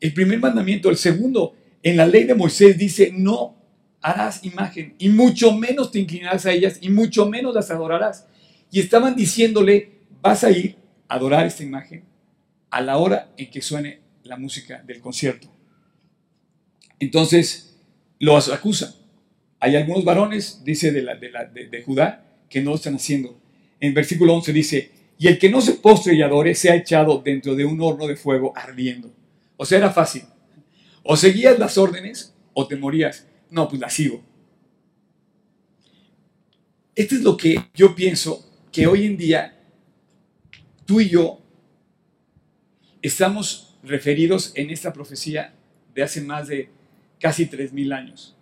[0.00, 3.56] El primer mandamiento, el segundo, en la ley de Moisés dice, no
[4.00, 8.26] harás imagen y mucho menos te inclinarás a ellas y mucho menos las adorarás.
[8.70, 10.76] Y estaban diciéndole, vas a ir
[11.08, 12.04] a adorar esta imagen
[12.70, 15.48] a la hora en que suene la música del concierto.
[16.98, 17.78] Entonces
[18.18, 18.92] los acusan.
[19.60, 23.40] Hay algunos varones, dice de, de Judá, que no lo están haciendo.
[23.80, 27.22] En versículo 11 dice, y el que no se postre y adore se ha echado
[27.24, 29.12] dentro de un horno de fuego ardiendo.
[29.56, 30.24] O sea, era fácil.
[31.02, 33.26] O seguías las órdenes o te morías.
[33.50, 34.22] No, pues las sigo.
[36.94, 39.58] Esto es lo que yo pienso que hoy en día
[40.84, 41.40] tú y yo
[43.02, 45.54] estamos referidos en esta profecía
[45.94, 46.70] de hace más de
[47.20, 48.36] casi 3.000 años.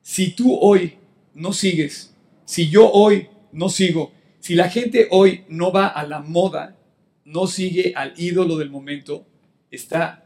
[0.00, 0.98] Si tú hoy
[1.34, 6.20] no sigues, si yo hoy no sigo, si la gente hoy no va a la
[6.20, 6.76] moda,
[7.24, 9.26] no sigue al ídolo del momento,
[9.70, 10.24] está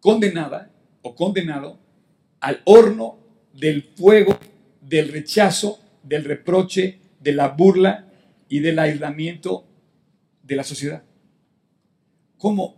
[0.00, 1.78] condenada o condenado
[2.40, 3.18] al horno
[3.54, 4.38] del fuego,
[4.80, 8.08] del rechazo, del reproche, de la burla
[8.48, 9.64] y del aislamiento
[10.42, 11.02] de la sociedad.
[12.36, 12.76] ¿Cómo?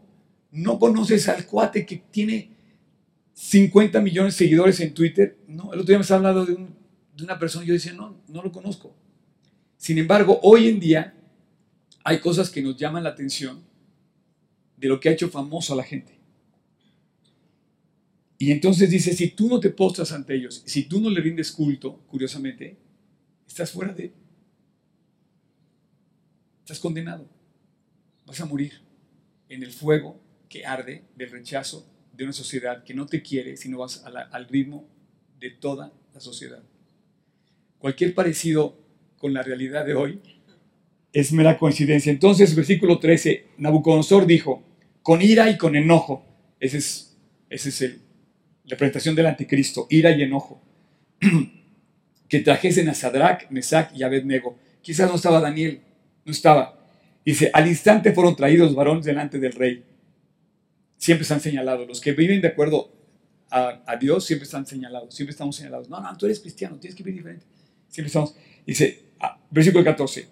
[0.52, 2.50] ¿No conoces al cuate que tiene
[3.32, 5.38] 50 millones de seguidores en Twitter?
[5.48, 8.42] No, el otro día me estaba hablando de, una persona y yo decía, no, no
[8.42, 8.94] lo conozco.
[9.84, 11.14] Sin embargo, hoy en día
[12.04, 13.62] hay cosas que nos llaman la atención
[14.78, 16.18] de lo que ha hecho famoso a la gente.
[18.38, 21.52] Y entonces dice, si tú no te postras ante ellos, si tú no le rindes
[21.52, 22.78] culto, curiosamente,
[23.46, 24.14] estás fuera de...
[26.60, 27.28] Estás condenado.
[28.24, 28.80] Vas a morir
[29.50, 30.18] en el fuego
[30.48, 34.88] que arde del rechazo de una sociedad que no te quiere, sino vas al ritmo
[35.38, 36.62] de toda la sociedad.
[37.78, 38.82] Cualquier parecido
[39.24, 40.20] con la realidad de hoy
[41.10, 42.12] es mera coincidencia.
[42.12, 44.62] Entonces, versículo 13, Nabucodonosor dijo,
[45.00, 46.26] con ira y con enojo,
[46.60, 47.16] ese es,
[47.48, 48.02] ese es el,
[48.64, 50.60] la presentación del anticristo, ira y enojo,
[52.28, 54.58] que trajesen a Sadrach, Mesach y Abednego.
[54.82, 55.80] Quizás no estaba Daniel,
[56.26, 56.78] no estaba.
[57.24, 59.84] Dice, al instante fueron traídos varones delante del rey.
[60.98, 61.88] Siempre están señalados.
[61.88, 62.92] Los que viven de acuerdo
[63.48, 65.14] a, a, Dios siempre están señalados.
[65.14, 65.88] Siempre estamos señalados.
[65.88, 67.46] No, no, tú eres cristiano, tienes que vivir diferente.
[67.88, 68.34] Siempre estamos.
[68.66, 69.04] Dice,
[69.54, 70.26] versículo 14.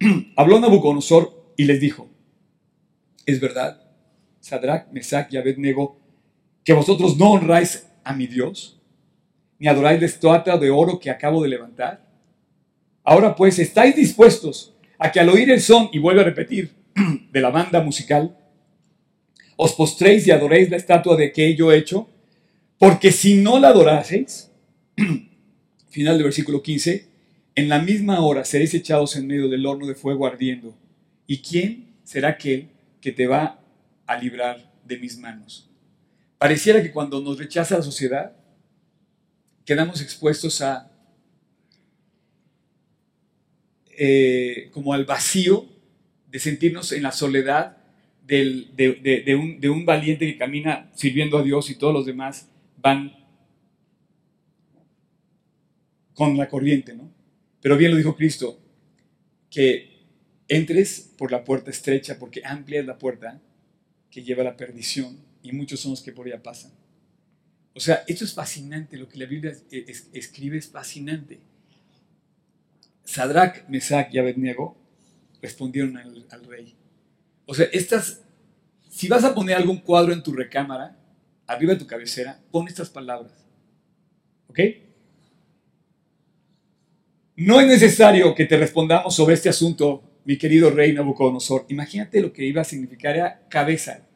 [0.36, 2.08] Habló Nabucodonosor y les dijo,
[3.26, 3.80] es verdad,
[4.40, 6.00] Sadrach, Mesach y Abednego,
[6.64, 8.80] que vosotros no honráis a mi Dios,
[9.58, 12.08] ni adoráis la estatua de oro que acabo de levantar.
[13.04, 16.72] Ahora pues, ¿estáis dispuestos a que al oír el son, y vuelvo a repetir,
[17.30, 18.36] de la banda musical,
[19.56, 22.08] os postréis y adoréis la estatua de que yo he hecho?
[22.78, 24.50] Porque si no la adoraseis,
[25.90, 27.13] final del versículo 15,
[27.54, 30.76] en la misma hora seréis echados en medio del horno de fuego ardiendo.
[31.26, 32.68] ¿Y quién será aquel
[33.00, 33.60] que te va
[34.06, 35.70] a librar de mis manos?
[36.38, 38.36] Pareciera que cuando nos rechaza la sociedad,
[39.64, 40.90] quedamos expuestos a
[43.96, 45.66] eh, como al vacío
[46.28, 47.76] de sentirnos en la soledad
[48.26, 53.14] de, un, de un valiente que camina sirviendo a Dios y todos los demás van
[56.14, 57.13] con la corriente, ¿no?
[57.64, 58.60] Pero bien lo dijo Cristo,
[59.48, 60.04] que
[60.48, 63.40] entres por la puerta estrecha, porque amplia es la puerta
[64.10, 66.72] que lleva a la perdición, y muchos son los que por ella pasan.
[67.74, 69.56] O sea, esto es fascinante, lo que la Biblia
[70.12, 71.40] escribe es fascinante.
[73.02, 74.76] Sadrach, Mesach y Abednego
[75.40, 76.74] respondieron al, al, rey.
[77.46, 78.24] O sea, estas,
[78.90, 80.98] si vas a poner algún cuadro en tu recámara,
[81.46, 83.32] arriba de tu cabecera, pon estas palabras.
[84.48, 84.60] ¿Ok?
[87.36, 91.66] No es necesario que te respondamos sobre este asunto, mi querido rey Nabucodonosor.
[91.68, 94.06] Imagínate lo que iba a significar era cabeza.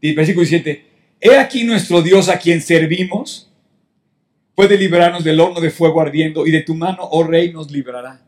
[0.00, 0.86] Y versículo 17,
[1.20, 3.50] he aquí nuestro Dios a quien servimos,
[4.54, 8.26] puede librarnos del horno de fuego ardiendo y de tu mano, oh rey, nos librará.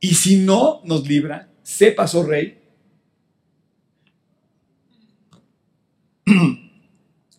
[0.00, 2.58] Y si no nos libra, sepas, oh rey,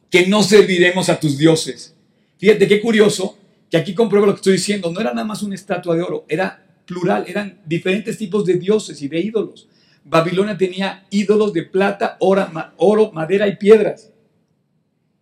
[0.10, 1.96] que no serviremos a tus dioses.
[2.38, 3.38] Fíjate qué curioso
[3.74, 6.26] que aquí comprueba lo que estoy diciendo, no era nada más una estatua de oro,
[6.30, 9.68] era plural, eran diferentes tipos de dioses y de ídolos.
[10.04, 14.12] Babilonia tenía ídolos de plata, oro, madera y piedras.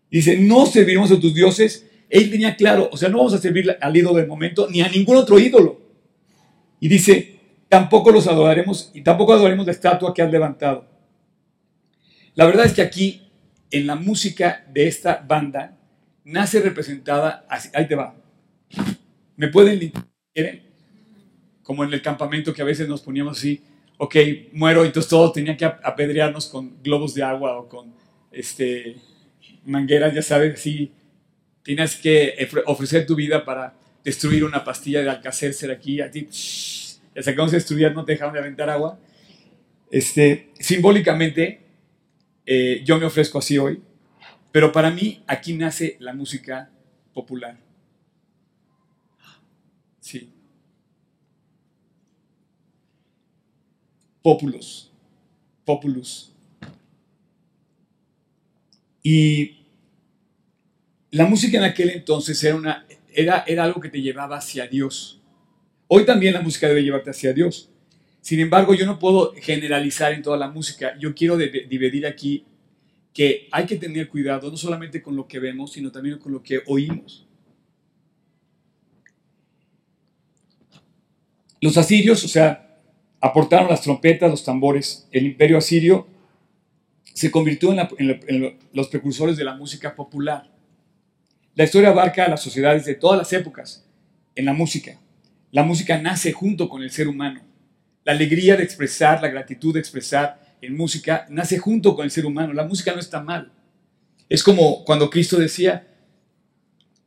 [0.09, 1.87] Dice, no serviremos a tus dioses.
[2.09, 4.89] Él tenía claro, o sea, no vamos a servir al ídolo del momento ni a
[4.89, 5.79] ningún otro ídolo.
[6.81, 10.89] Y dice, tampoco los adoraremos y tampoco adoraremos la estatua que has levantado.
[12.35, 13.31] La verdad es que aquí,
[13.71, 15.77] en la música de esta banda,
[16.25, 18.17] nace representada, así, ahí te va,
[19.41, 20.05] ¿Me pueden limpiar?
[21.63, 23.59] Como en el campamento que a veces nos poníamos así,
[23.97, 24.15] ok,
[24.53, 27.91] muero, entonces todos tenían que apedrearnos con globos de agua o con
[28.31, 28.97] este,
[29.65, 30.91] mangueras, ya sabes, así.
[31.63, 33.73] Tienes que ofrecer tu vida para
[34.03, 36.27] destruir una pastilla de Alcacer aquí, a ti,
[37.15, 38.99] ya sacamos de estudiar, no te dejaron de aventar agua.
[39.89, 41.61] Este, simbólicamente,
[42.45, 43.81] eh, yo me ofrezco así hoy,
[44.51, 46.69] pero para mí aquí nace la música
[47.11, 47.71] popular.
[50.01, 50.33] Sí.
[54.21, 54.91] Populus.
[55.65, 56.31] Populus.
[59.03, 59.57] Y
[61.09, 65.19] la música en aquel entonces era, una, era, era algo que te llevaba hacia Dios.
[65.87, 67.69] Hoy también la música debe llevarte hacia Dios.
[68.21, 70.97] Sin embargo, yo no puedo generalizar en toda la música.
[70.99, 72.45] Yo quiero dividir aquí
[73.13, 76.41] que hay que tener cuidado no solamente con lo que vemos, sino también con lo
[76.41, 77.27] que oímos.
[81.59, 82.70] Los asirios, o sea,
[83.21, 85.07] aportaron las trompetas, los tambores.
[85.11, 86.07] El imperio asirio
[87.13, 90.49] se convirtió en, los precursores de la música popular.
[91.55, 93.85] La historia abarca a las sociedades de todas las épocas
[94.35, 94.99] en la música.
[95.51, 97.41] La música nace junto con el ser humano.
[98.03, 102.25] La alegría de expresar, la gratitud de expresar en música nace junto con el ser
[102.25, 102.53] humano.
[102.53, 103.51] La música no está mal.
[104.29, 105.87] Es como cuando Cristo decía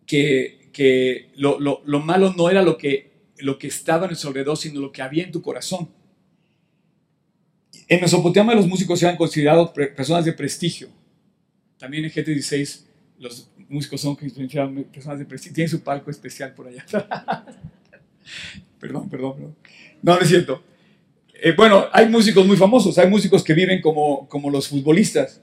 [0.07, 4.59] que, que lo, lo, malo no era lo que, lo que estaba en nuestro alrededor,
[4.59, 5.89] sino lo que había en tu corazón.
[7.89, 10.89] En Mesopotamia los músicos eran considerados personas de prestigio.
[11.79, 12.81] También en GT16
[13.19, 15.55] los músicos son personas de prestigio.
[15.55, 16.85] Tienen su palco especial por allá.
[18.81, 19.57] perdón, perdón, perdón.
[20.03, 20.63] No, no es cierto.
[21.35, 22.97] Eh, bueno, hay músicos muy famosos.
[22.99, 25.43] Hay músicos que viven como, como los futbolistas,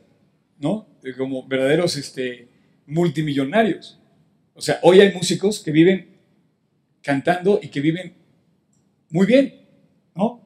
[0.60, 0.88] ¿no?
[1.18, 2.48] Como verdaderos este,
[2.88, 4.00] multimillonarios.
[4.54, 6.10] O sea, hoy hay músicos que viven
[7.02, 8.14] cantando y que viven
[9.10, 9.62] muy bien,
[10.16, 10.42] ¿no?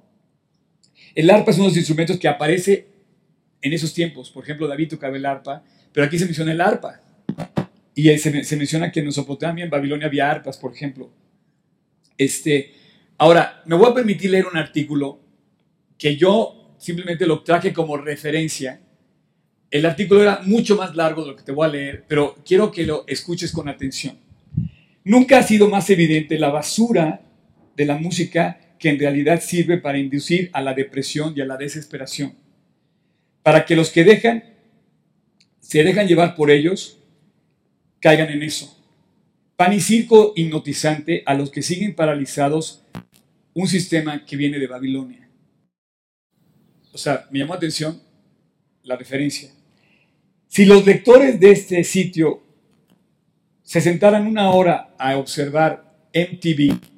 [1.15, 2.87] El arpa es uno de los instrumentos que aparece
[3.61, 4.29] en esos tiempos.
[4.29, 5.63] Por ejemplo, David tocaba el arpa,
[5.93, 7.01] pero aquí se menciona el arpa.
[7.95, 11.09] Y se, se menciona que en Mesopotamia, en Babilonia, había arpas, por ejemplo.
[12.17, 12.73] Este,
[13.17, 15.21] ahora, me voy a permitir leer un artículo
[15.97, 18.81] que yo simplemente lo traje como referencia.
[19.71, 22.71] El artículo era mucho más largo de lo que te voy a leer, pero quiero
[22.71, 24.17] que lo escuches con atención.
[25.05, 27.21] Nunca ha sido más evidente la basura
[27.75, 31.57] de la música que en realidad sirve para inducir a la depresión y a la
[31.57, 32.35] desesperación.
[33.41, 34.43] Para que los que dejan,
[35.59, 36.99] se dejan llevar por ellos,
[37.99, 38.79] caigan en eso.
[39.55, 42.83] Pan y circo hipnotizante a los que siguen paralizados
[43.55, 45.31] un sistema que viene de Babilonia.
[46.93, 47.99] O sea, me llamó la atención
[48.83, 49.49] la referencia.
[50.47, 52.43] Si los lectores de este sitio
[53.63, 56.94] se sentaran una hora a observar MTV,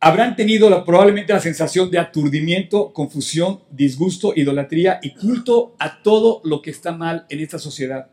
[0.00, 6.62] habrán tenido probablemente la sensación de aturdimiento, confusión, disgusto, idolatría y culto a todo lo
[6.62, 8.10] que está mal en esta sociedad.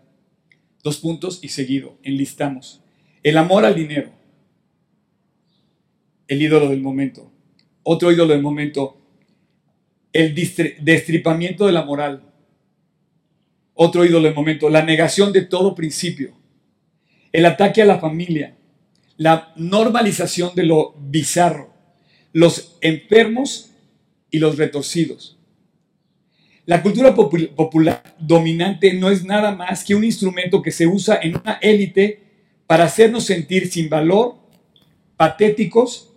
[0.84, 2.82] Dos puntos y seguido, enlistamos.
[3.24, 4.12] El amor al dinero,
[6.28, 7.32] el ídolo del momento.
[7.84, 8.98] Otro ídolo del momento,
[10.12, 12.24] el destripamiento de la moral.
[13.76, 16.34] Otro ídolo del momento, la negación de todo principio.
[17.32, 18.58] El ataque a la familia.
[19.18, 21.75] La normalización de lo bizarro
[22.36, 23.72] los enfermos
[24.30, 25.38] y los retorcidos.
[26.66, 31.38] La cultura popular dominante no es nada más que un instrumento que se usa en
[31.38, 32.24] una élite
[32.68, 34.36] para hacernos sentir sin valor,
[35.16, 36.12] patéticos,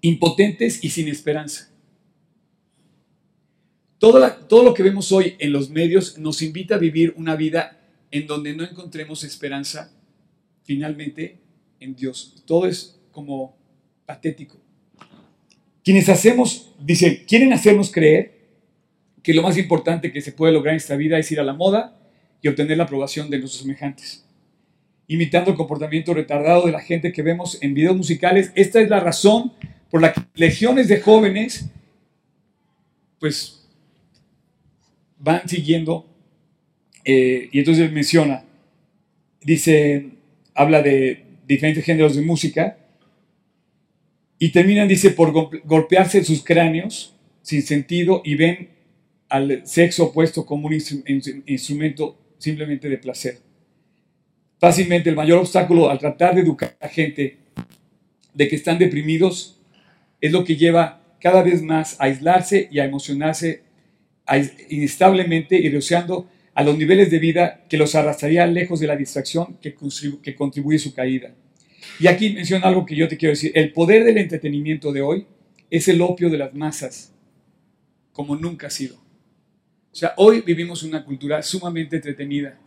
[0.00, 1.68] impotentes y sin esperanza.
[3.98, 7.80] Todo, todo, lo que vemos hoy en los medios nos invita a vivir una vida
[8.12, 9.92] en donde no encontremos esperanza
[10.62, 11.40] finalmente
[11.80, 12.44] en Dios.
[12.46, 13.60] Todo es como
[14.12, 14.58] patético.
[15.82, 18.32] Quienes hacemos, dice, quieren hacernos creer
[19.22, 21.54] que lo más importante que se puede lograr en esta vida es ir a la
[21.54, 21.98] moda
[22.42, 24.24] y obtener la aprobación de nuestros semejantes.
[25.08, 29.00] Imitando el comportamiento retardado de la gente que vemos en videos musicales, esta es la
[29.00, 29.52] razón
[29.90, 31.70] por la que legiones de jóvenes,
[33.18, 33.66] pues,
[35.18, 36.06] van siguiendo,
[37.04, 38.44] eh, y entonces menciona,
[39.42, 40.10] dice,
[40.54, 42.76] habla de diferentes géneros de música,
[44.42, 45.30] y terminan, dice, por
[45.62, 48.70] golpearse sus cráneos sin sentido y ven
[49.28, 50.74] al sexo opuesto como un
[51.46, 53.38] instrumento simplemente de placer.
[54.58, 57.38] Fácilmente el mayor obstáculo al tratar de educar a la gente
[58.34, 59.60] de que están deprimidos
[60.20, 63.62] es lo que lleva cada vez más a aislarse y a emocionarse
[64.70, 69.56] instablemente y rociando a los niveles de vida que los arrastraría lejos de la distracción
[69.60, 71.32] que contribuye a su caída.
[71.98, 73.52] Y aquí menciona algo que yo te quiero decir.
[73.54, 75.26] El poder del entretenimiento de hoy
[75.70, 77.14] es el opio de las masas,
[78.12, 78.96] como nunca ha sido.
[78.96, 82.58] O sea, hoy vivimos una cultura sumamente entretenida.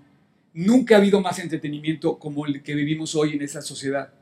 [0.53, 4.13] Nunca ha habido más entretenimiento como el que vivimos hoy en esa sociedad.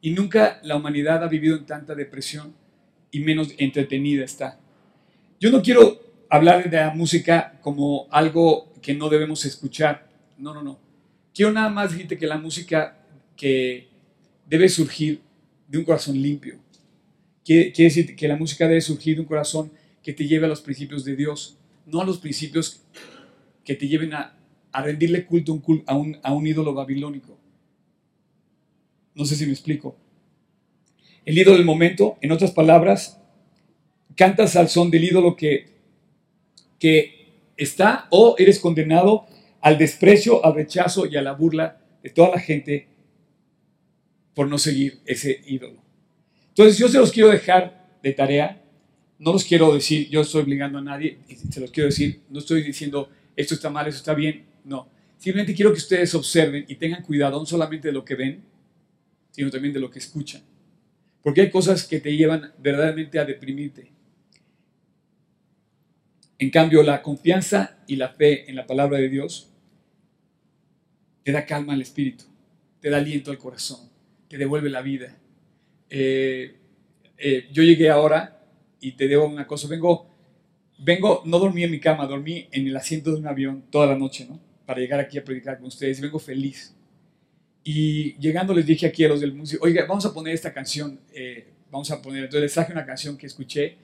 [0.00, 2.54] Y nunca la humanidad ha vivido en tanta depresión
[3.10, 4.58] y menos entretenida está.
[5.38, 10.08] Yo no quiero hablar de la música como algo que no debemos escuchar.
[10.38, 10.78] No, no, no.
[11.34, 12.98] Quiero nada más decirte que la música
[13.36, 13.89] que
[14.50, 15.20] debe surgir
[15.68, 16.58] de un corazón limpio.
[17.44, 19.70] Quiere, decir que la música debe surgir de un corazón
[20.02, 22.82] que te lleve a los principios de Dios, no a los principios
[23.64, 24.36] que te lleven a,
[24.72, 27.38] rendirle culto a, un, ídolo babilónico.
[29.14, 29.96] No sé si me explico.
[31.24, 33.20] El ídolo del momento, en otras palabras,
[34.16, 35.70] cantas al son del ídolo que
[37.56, 39.26] está o eres condenado
[39.60, 42.89] al desprecio, al rechazo y a la burla de toda la gente
[44.40, 45.82] por no seguir ese ídolo.
[46.48, 48.62] Entonces yo se los quiero dejar de tarea
[49.18, 51.18] no los quiero decir, yo estoy obligando a nadie,
[51.50, 54.88] se los quiero decir, no estoy diciendo esto está mal, esto está bien, no.
[55.18, 58.42] Simplemente quiero que ustedes observen y tengan cuidado no solamente de lo que ven,
[59.30, 60.40] sino también de lo que escuchan.
[61.22, 63.92] Porque hay cosas que te llevan verdaderamente a deprimirte.
[66.38, 69.50] En cambio, la confianza y la fe en la palabra de Dios
[71.24, 72.24] te da calma al espíritu,
[72.80, 73.89] te da aliento al corazón,
[74.30, 75.18] te devuelve la vida.
[75.90, 76.54] Eh,
[77.18, 78.46] eh, yo llegué ahora
[78.80, 80.08] y te debo una cosa, vengo,
[80.78, 83.98] vengo, no dormí en mi cama, dormí en el asiento de un avión toda la
[83.98, 84.40] noche, ¿no?
[84.64, 86.76] Para llegar aquí a predicar con ustedes vengo feliz.
[87.64, 91.48] Y llegando les dije a los del músico, oiga, vamos a poner esta canción, eh,
[91.68, 93.78] vamos a poner, entonces les traje una canción que escuché,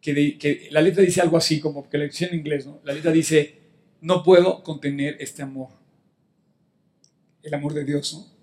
[0.00, 2.80] que, que la letra dice algo así, como que la en inglés, ¿no?
[2.82, 3.60] La letra dice,
[4.00, 5.68] no puedo contener este amor,
[7.44, 8.37] el amor de Dios, ¿no?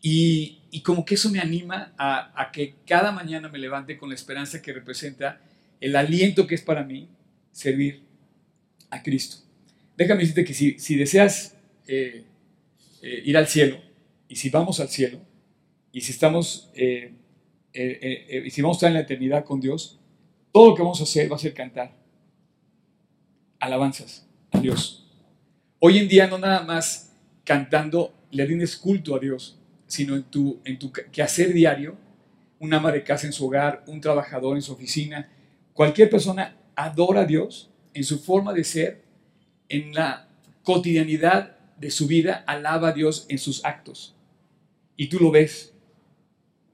[0.00, 4.08] Y, y como que eso me anima a, a, que cada mañana me levante con
[4.08, 5.40] la esperanza que representa
[5.80, 7.08] el aliento que es para mí
[7.52, 8.02] servir
[8.90, 9.38] a Cristo.
[9.96, 12.24] Déjame decirte que si, si deseas eh,
[13.02, 13.80] eh, ir al cielo,
[14.28, 15.20] y si vamos al cielo,
[15.92, 17.12] y si estamos, eh,
[17.72, 19.98] y si vamos a estar en la eternidad con Dios,
[20.52, 21.96] todo lo que vamos a hacer va a ser cantar
[23.58, 25.06] alabanzas a Dios.
[25.80, 29.57] Hoy en día no nada más cantando le rindes culto a Dios,
[29.88, 31.96] sino en tu, en tu quehacer diario,
[32.60, 35.28] un ama de casa en su hogar, un trabajador en su oficina,
[35.72, 39.02] cualquier persona adora a Dios en su forma de ser,
[39.68, 40.28] en la
[40.62, 44.14] cotidianidad de su vida, alaba a Dios en sus actos.
[44.96, 45.72] Y tú lo ves.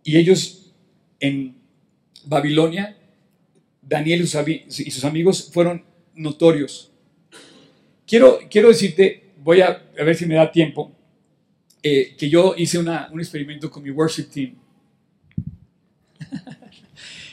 [0.03, 0.75] Y ellos
[1.21, 1.57] en
[2.25, 2.97] Babilonia,
[3.81, 5.85] Daniel y sus amigos fueron
[6.15, 6.91] notorios.
[8.07, 10.93] Quiero, quiero decirte, voy a, a ver si me da tiempo,
[11.87, 14.55] eh, que yo hice una, un experimento con mi worship team.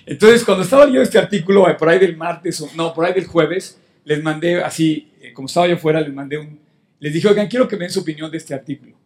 [0.05, 3.27] Entonces, cuando estaba yo este artículo, eh, por ahí del martes, no, por ahí del
[3.27, 6.59] jueves, les mandé así, eh, como estaba yo afuera, les mandé un,
[6.99, 8.97] les dije, oigan, quiero que me den su opinión de este artículo.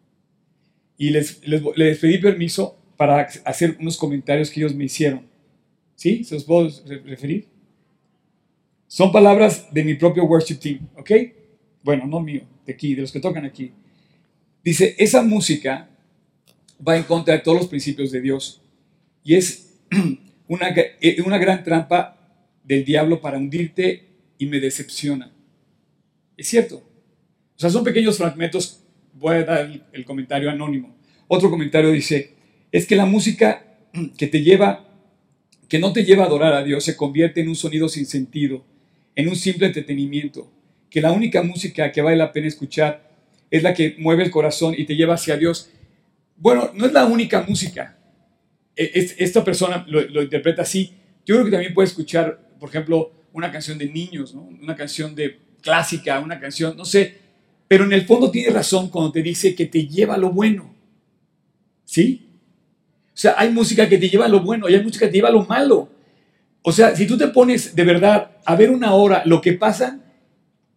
[0.98, 5.28] Y les, les, les pedí permiso para hacer unos comentarios que ellos me hicieron.
[5.94, 6.24] ¿Sí?
[6.24, 6.72] ¿Se los puedo
[7.06, 7.46] referir?
[8.88, 11.12] Son palabras de mi propio worship team, ¿ok?
[11.84, 13.72] Bueno, no mío, de aquí, de los que tocan aquí.
[14.66, 15.88] Dice, esa música
[16.86, 18.64] va en contra de todos los principios de Dios
[19.24, 19.78] y es
[20.48, 22.18] una, eh, una gran trampa
[22.64, 24.08] del diablo para hundirte
[24.40, 25.32] y me decepciona.
[26.36, 26.78] Es cierto.
[26.78, 28.82] O sea, son pequeños fragmentos.
[29.14, 30.96] Voy a dar el, comentario anónimo.
[31.28, 32.34] Otro comentario dice,
[32.72, 33.78] es que la música
[34.18, 34.90] que te lleva,
[35.70, 38.66] que no te lleva a adorar a Dios, se convierte en un sonido sin sentido,
[39.16, 40.52] en un simple entretenimiento,
[40.90, 43.05] que la única música que vale la pena escuchar
[43.50, 45.70] es la que mueve el corazón y te lleva hacia Dios.
[46.38, 47.98] Bueno, no es la única música.
[48.76, 50.94] E, esta persona lo, interpreta así.
[51.26, 55.40] Yo creo que también puede escuchar, por ejemplo, una canción de niños, una canción de
[55.62, 57.18] clásica, una canción, no sé,
[57.68, 60.74] pero en el fondo tiene razón cuando te dice que te lleva a lo bueno.
[61.84, 62.28] ¿Sí?
[63.08, 65.18] O sea, hay música que te lleva a lo bueno y hay música que te
[65.18, 65.90] lleva a lo malo.
[66.62, 70.00] O sea, si tú te pones de verdad a ver una hora lo que pasa,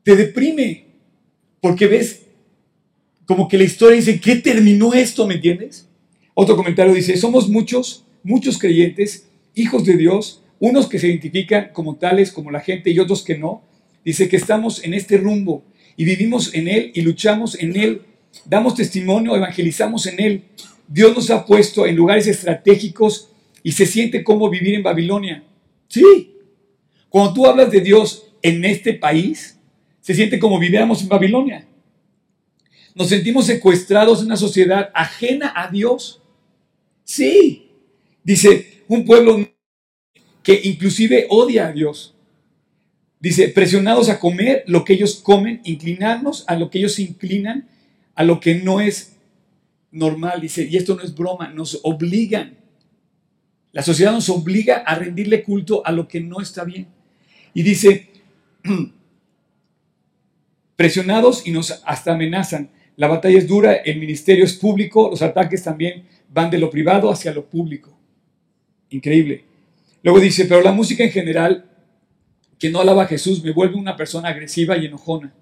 [0.03, 0.87] te deprime,
[1.61, 2.28] porque ves
[3.29, 5.27] como que la historia dice, ¿qué terminó esto?
[5.27, 5.87] ¿Me entiendes?
[6.33, 11.97] Otro comentario dice, somos muchos, muchos creyentes, hijos de Dios, unos que se identifican como
[11.97, 13.63] tales, como la gente, y otros que no.
[14.03, 15.63] Dice que estamos en este rumbo
[15.95, 18.01] y vivimos en Él y luchamos en Él,
[18.47, 20.45] damos testimonio, evangelizamos en Él.
[20.89, 23.29] Dios nos ha puesto en lugares estratégicos
[23.63, 25.45] y se siente como vivir en Babilonia.
[25.87, 26.33] Sí,
[27.11, 29.59] cuando tú hablas de Dios en este país,
[30.01, 31.68] se siente como viviéramos en Babilonia.
[32.99, 36.21] Nos sentimos secuestrados en una sociedad ajena a Dios.
[37.05, 37.71] Sí,
[38.25, 39.49] dice un pueblo
[40.43, 42.17] que inclusive odia a Dios.
[43.21, 47.69] Dice, presionados a comer lo que ellos comen, inclinarnos a lo que ellos inclinan,
[48.17, 49.17] a lo que no es
[49.93, 50.41] normal.
[50.41, 52.59] Dice, y esto no es broma, nos obligan.
[53.71, 56.89] La sociedad nos obliga a rendirle culto a lo que no está bien.
[57.55, 58.09] Y dice,
[60.75, 62.71] presionados y nos hasta amenazan.
[62.99, 67.13] La batalla es dura, el ministerio es público, los ataques también van de lo privado
[67.13, 67.97] hacia lo público.
[68.91, 69.45] Increíble.
[70.03, 71.71] Luego dice, pero la música en general,
[72.59, 75.33] que no alaba a Jesús, me vuelve una persona agresiva y enojona.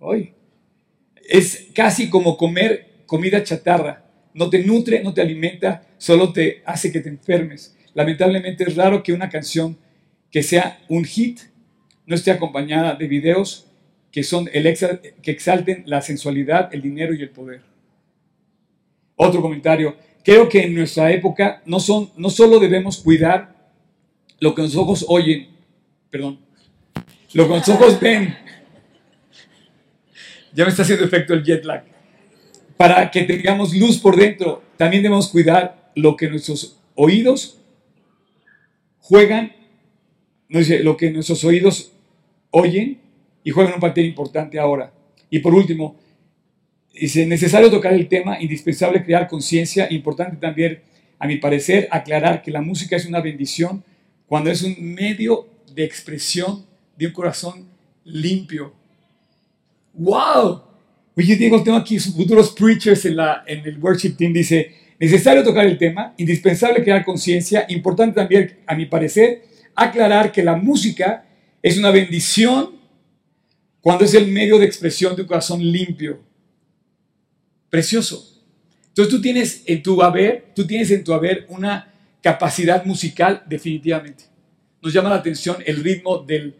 [0.00, 0.34] Hoy.
[1.26, 4.04] Es casi como comer comida chatarra.
[4.34, 7.74] No te nutre, no te alimenta, solo te hace que te enfermes.
[7.94, 9.78] Lamentablemente es raro que una canción
[10.30, 11.40] que sea un hit
[12.04, 13.69] no esté acompañada de videos
[14.10, 14.64] que, son el
[15.22, 17.62] que exalten la sensualidad, el dinero y el poder.
[19.16, 23.54] Otro comentario, creo que en nuestra época no, son, no solo debemos cuidar
[24.40, 25.48] lo que los ojos oyen,
[26.10, 26.40] perdón,
[27.34, 28.36] lo que los ojos ven,
[30.52, 31.84] ya me está haciendo efecto el jet lag,
[32.76, 37.58] para que tengamos luz por dentro, también debemos cuidar lo que nuestros oídos
[39.00, 39.52] juegan,
[40.48, 41.92] no dice, lo que nuestros oídos
[42.50, 43.00] oyen
[43.44, 44.92] y juegan un papel importante ahora.
[45.30, 45.96] Y por último,
[46.92, 50.80] dice, necesario tocar el tema, indispensable crear conciencia, importante también,
[51.18, 53.84] a mi parecer, aclarar que la música es una bendición
[54.26, 56.64] cuando es un medio de expresión
[56.96, 57.68] de un corazón
[58.04, 58.72] limpio.
[59.92, 60.62] ¡Wow!
[61.16, 64.32] Oye, Diego, tengo aquí futuros preachers en, la, en el worship team.
[64.32, 69.42] Dice, necesario tocar el tema, indispensable crear conciencia, importante también, a mi parecer,
[69.74, 71.26] aclarar que la música
[71.62, 72.79] es una bendición
[73.80, 76.20] cuando es el medio de expresión de un corazón limpio.
[77.68, 78.26] Precioso.
[78.88, 84.24] Entonces tú tienes en tu haber, tú tienes en tu haber una capacidad musical definitivamente.
[84.82, 86.54] Nos llama la atención el ritmo del,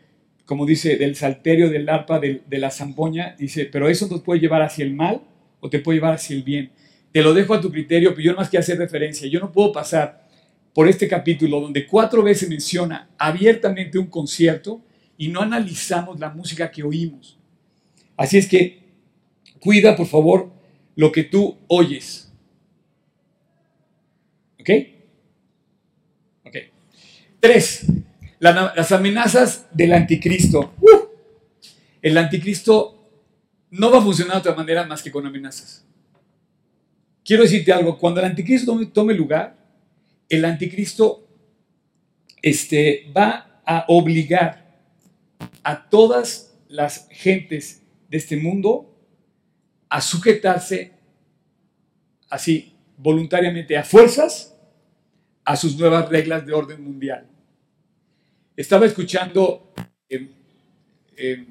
[0.45, 3.35] como dice, del salterio, del arpa, de la zampoña.
[3.39, 5.23] Dice, pero eso nos puede llevar hacia el mal
[5.61, 6.71] o te puede llevar hacia el bien.
[7.13, 9.29] Te lo dejo a tu criterio, pero yo no más que hacer referencia.
[9.29, 10.29] Yo no puedo pasar
[10.73, 14.81] por este capítulo donde cuatro veces menciona abiertamente un concierto
[15.21, 17.39] y no analizamos la música que oímos.
[18.17, 18.85] Así es que
[19.61, 20.51] cuida, por favor,
[20.97, 22.33] lo que tú oyes.
[24.59, 24.71] ¿Ok?
[26.47, 26.57] Ok.
[27.39, 27.85] Tres,
[28.39, 30.73] las amenazas del anticristo.
[30.81, 31.09] ¡Uh!
[32.01, 33.07] El anticristo
[33.73, 35.85] no va a funcionar de otra manera más que con amenazas.
[37.23, 39.55] Quiero decirte algo, cuando el anticristo tome, lugar,
[40.31, 41.29] el anticristo
[42.41, 44.60] este, va a obligar
[45.63, 48.95] a todas las gentes de este mundo
[49.89, 50.93] a sujetarse
[52.29, 54.57] así voluntariamente a fuerzas
[55.45, 57.27] a sus nuevas reglas de orden mundial.
[58.57, 59.73] Estaba escuchando,
[60.09, 60.29] eh,
[61.17, 61.47] eh,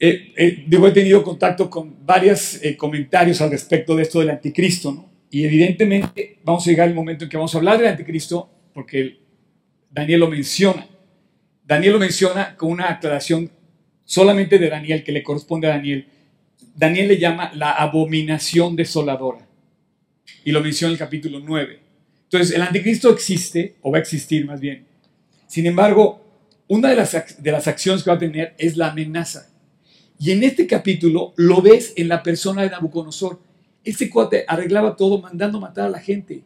[0.00, 5.10] eh, digo, he tenido contacto con varios comentarios al respecto de esto del anticristo, ¿no?
[5.30, 9.18] Y evidentemente vamos a llegar al momento en que vamos a hablar del anticristo, porque
[9.90, 10.86] Daniel lo menciona.
[11.64, 13.50] Daniel lo menciona con una aclaración
[14.04, 16.06] solamente de Daniel, que le corresponde a Daniel.
[16.74, 19.46] Daniel le llama la abominación desoladora.
[20.44, 21.80] Y lo menciona en el capítulo 9.
[22.24, 24.84] Entonces, el anticristo existe, o va a existir más bien.
[25.46, 26.24] Sin embargo,
[26.68, 29.50] una de las, de las acciones que va a tener es la amenaza.
[30.18, 33.40] Y en este capítulo lo ves en la persona de Nabucodonosor.
[33.84, 36.42] Ese cuate arreglaba todo mandando matar a la gente.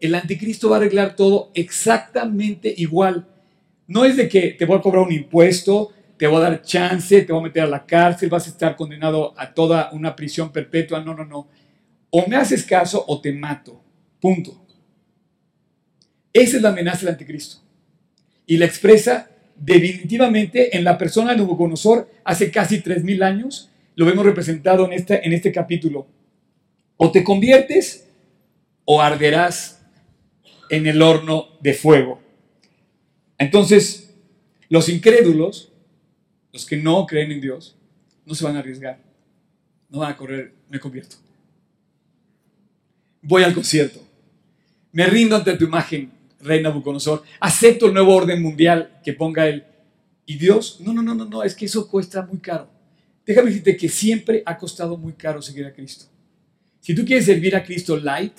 [0.00, 3.28] El anticristo va a arreglar todo exactamente igual.
[3.86, 7.22] No es de que te voy a cobrar un impuesto, te voy a dar chance,
[7.22, 10.52] te voy a meter a la cárcel, vas a estar condenado a toda una prisión
[10.52, 11.02] perpetua.
[11.02, 11.48] No, no, no.
[12.10, 13.82] O me haces caso o te mato.
[14.20, 14.64] Punto.
[16.32, 17.58] Esa es la amenaza del anticristo.
[18.46, 23.70] Y la expresa definitivamente en la persona de Nabucodonosor hace casi 3.000 años.
[23.94, 26.06] Lo vemos representado en este, en este capítulo.
[26.96, 28.08] O te conviertes
[28.84, 29.84] o arderás
[30.70, 32.20] en el horno de fuego.
[33.42, 34.14] Entonces,
[34.68, 35.72] los incrédulos,
[36.52, 37.76] los que no creen en Dios,
[38.24, 39.00] no se van a arriesgar.
[39.90, 41.16] No van a correr, me convierto.
[43.20, 44.00] Voy al concierto.
[44.92, 47.24] Me rindo ante tu imagen, Reina Nabucodonosor.
[47.40, 49.64] Acepto el nuevo orden mundial que ponga él.
[50.24, 50.78] ¿Y Dios?
[50.78, 52.70] No, no, no, no, no, es que eso cuesta muy caro.
[53.26, 56.04] Déjame decirte que siempre ha costado muy caro seguir a Cristo.
[56.78, 58.38] Si tú quieres servir a Cristo light,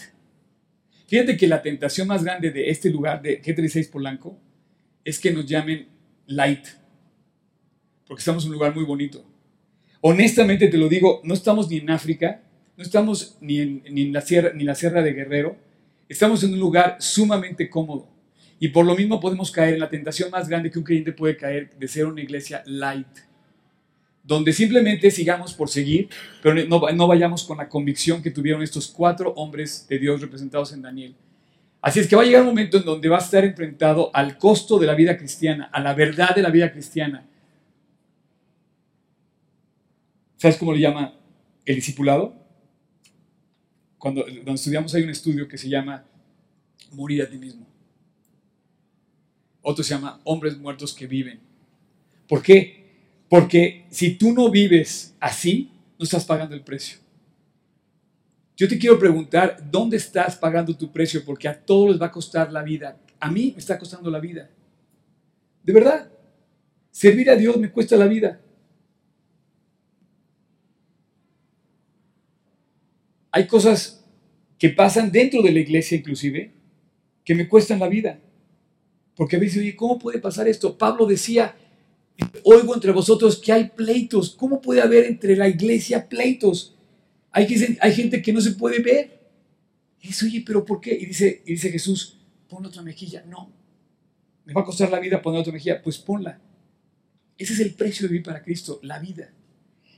[1.07, 4.39] fíjate que la tentación más grande de este lugar de G36 Polanco
[5.03, 5.87] es que nos llamen
[6.27, 6.67] light,
[8.07, 9.23] porque estamos en un lugar muy bonito.
[10.01, 12.41] Honestamente te lo digo, no estamos ni en África,
[12.75, 15.57] no estamos ni en, la, sierra, de Guerrero,
[16.09, 18.09] estamos en un lugar sumamente cómodo.
[18.59, 21.35] Y por lo mismo podemos caer en la tentación más grande que un creyente puede
[21.35, 23.07] caer de ser una iglesia light,
[24.23, 26.09] donde simplemente sigamos por seguir,
[26.41, 30.81] pero no vayamos con la convicción que tuvieron estos cuatro hombres de Dios representados en
[30.81, 31.15] Daniel.
[31.83, 34.37] Así es que va a llegar un momento en donde va a estar enfrentado al
[34.37, 37.27] costo de la vida cristiana, a la verdad de la vida cristiana.
[40.37, 41.13] ¿Sabes cómo le llama
[41.65, 42.33] el discipulado?
[43.97, 46.05] Cuando, cuando estudiamos hay un estudio que se llama
[46.91, 47.67] Morir a ti mismo.
[49.61, 51.41] Otro se llama Hombres muertos que viven.
[52.29, 53.25] ¿Por qué?
[53.27, 55.69] Porque si tú no vives así,
[55.99, 57.02] no estás pagando el precio.
[58.55, 61.23] Yo te quiero preguntar, ¿dónde estás pagando tu precio?
[61.25, 62.99] Porque a todos les va a costar la vida.
[63.19, 64.49] A mí me está costando la vida.
[65.63, 66.09] De verdad.
[66.91, 68.39] Servir a Dios me cuesta la vida.
[73.31, 74.05] Hay cosas
[74.59, 76.53] que pasan dentro de la iglesia inclusive
[77.25, 78.19] que me cuestan la vida.
[79.15, 80.77] Porque a veces, oye, ¿cómo puede pasar esto?
[80.77, 81.55] Pablo decía,
[82.43, 84.35] oigo entre vosotros que hay pleitos.
[84.35, 86.75] ¿Cómo puede haber entre la iglesia pleitos?
[87.33, 89.19] Hay, gente que no se puede ver.
[89.99, 90.93] Y dice, oye, ¿pero por qué?
[90.93, 93.25] Y dice, y dice Jesús, pon otra mejilla.
[93.27, 93.51] No,
[94.45, 95.81] me va a costar la vida poner otra mejilla.
[95.81, 96.39] Pues ponla.
[97.37, 99.33] Ese es el precio de vivir para Cristo, la vida.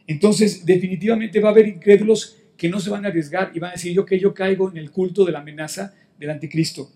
[0.08, 3.74] Entonces, definitivamente va a haber incrédulos que no se van a arriesgar y van a
[3.74, 6.90] decir, yo que yo caigo en el culto de la amenaza del anticristo.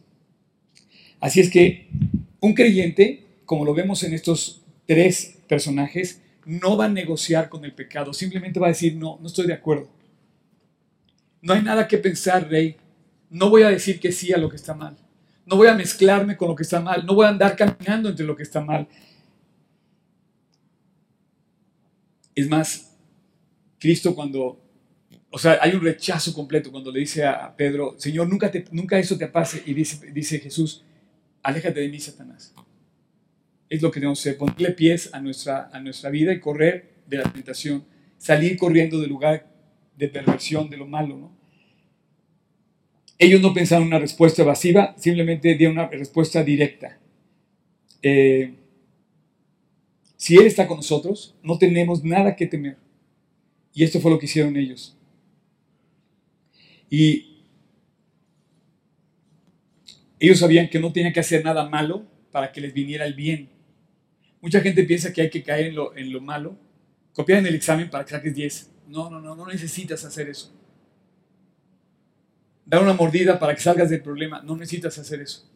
[1.20, 1.90] Así es que
[2.40, 7.74] un creyente, como lo vemos en estos tres personajes, no va a negociar con el
[7.74, 9.99] pecado, simplemente va a decir, no, no estoy de acuerdo.
[11.42, 12.78] No hay nada que pensar, rey.
[13.30, 14.98] No voy a decir que sí a lo que está mal.
[15.46, 17.06] No voy a mezclarme con lo que está mal.
[17.06, 18.88] No voy a andar caminando entre lo que está mal.
[22.36, 22.96] Es más,
[23.80, 24.62] Cristo cuando,
[25.30, 29.00] o sea, hay un rechazo completo cuando le dice a Pedro, Señor, nunca, te, nunca
[29.00, 29.64] eso te pase.
[29.66, 30.84] Y dice, Jesús,
[31.42, 32.54] aléjate de mí, Satanás.
[33.70, 37.18] Es lo que debemos hacer, ponerle pies a nuestra, a nuestra vida y correr de
[37.18, 37.86] la tentación,
[38.18, 39.49] salir corriendo del lugar
[40.00, 41.30] de perversión, de lo malo.
[43.18, 46.98] Ellos no pensaron una respuesta evasiva, simplemente dieron una respuesta directa.
[48.02, 48.54] Eh,
[50.16, 52.78] si Él está con nosotros, no tenemos nada que temer.
[53.74, 54.98] Y esto fue lo que hicieron ellos.
[56.90, 57.44] Y
[60.18, 63.50] ellos sabían que no tenían que hacer nada malo para que les viniera el bien.
[64.40, 66.58] Mucha gente piensa que hay que caer en lo, en lo malo,
[67.12, 68.69] copiar en el examen para que saques 10.
[68.90, 70.52] No, no, no, no necesitas hacer eso.
[72.66, 75.48] Dar una mordida para que salgas del problema, no necesitas hacer eso.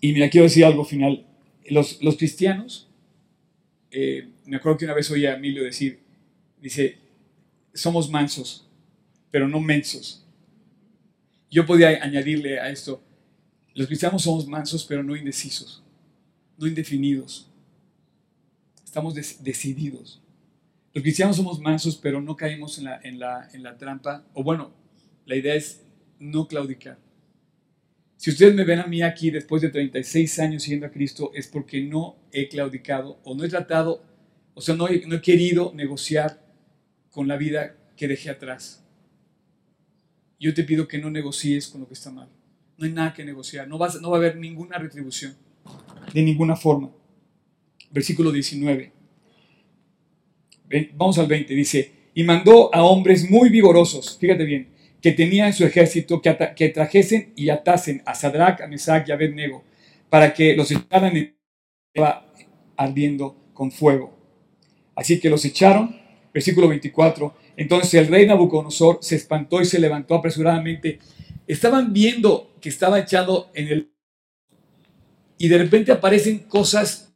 [0.00, 1.24] Y mira, quiero decir algo final.
[1.70, 2.88] Los, cristianos,
[3.92, 6.00] eh, me acuerdo que una vez oí a Emilio decir,
[6.60, 6.98] dice,
[7.72, 8.68] somos mansos,
[9.30, 10.26] pero no mensos.
[11.52, 13.00] Yo podía añadirle a esto,
[13.74, 15.84] los cristianos somos mansos, pero no indecisos,
[16.58, 17.48] no indefinidos.
[18.84, 20.21] Estamos decididos.
[20.94, 24.26] Los cristianos somos mansos, pero no caemos en la, en la, en la trampa.
[24.34, 24.72] O bueno,
[25.24, 25.82] la idea es
[26.18, 26.98] no claudicar.
[28.16, 31.48] Si ustedes me ven a mí aquí después de 36 años siguiendo a Cristo, es
[31.48, 34.04] porque no he claudicado o no he tratado,
[34.54, 36.44] o sea, no he, no he querido negociar
[37.10, 38.84] con la vida que dejé atrás.
[40.38, 42.28] Yo te pido que no negocies con lo que está mal.
[42.76, 43.66] No hay nada que negociar.
[43.66, 45.34] No, vas, no va a haber ninguna retribución.
[46.12, 46.90] De ninguna forma.
[47.90, 49.01] Versículo 19
[50.94, 54.68] vamos al 20, dice, y mandó a hombres muy vigorosos, fíjate bien,
[55.00, 59.12] que tenían en su ejército que, que trajesen y atasen a Sadrach, a Mesach y
[59.12, 59.64] a Abednego,
[60.08, 61.36] para que los echaran en
[62.76, 64.16] ardiendo con fuego.
[64.94, 65.96] Así que los echaron,
[66.32, 70.98] versículo 24, entonces el rey Nabucodonosor se espantó y se levantó apresuradamente.
[71.46, 73.92] Estaban viendo que estaba echado en el...
[75.38, 77.11] Y de repente aparecen cosas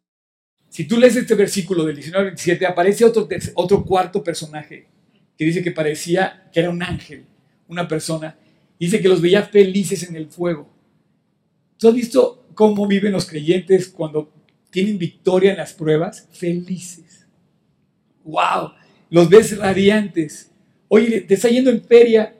[0.76, 4.86] si tú lees este versículo del 19 al 27, aparece otro, otro cuarto personaje
[5.34, 7.24] que dice que parecía que era un ángel,
[7.66, 8.36] una persona.
[8.78, 10.70] Dice que los veía felices en el fuego.
[11.78, 14.30] ¿Tú has visto cómo viven los creyentes cuando
[14.68, 16.28] tienen victoria en las pruebas?
[16.30, 17.26] Felices.
[18.22, 18.72] ¡Wow!
[19.08, 20.50] Los ves radiantes.
[20.88, 22.36] Oye, te está yendo en feria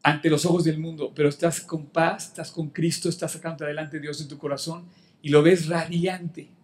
[0.00, 3.98] ante los ojos del mundo, pero estás con paz, estás con Cristo, estás sacando adelante
[3.98, 4.84] Dios en tu corazón
[5.22, 6.54] y lo ves radiante.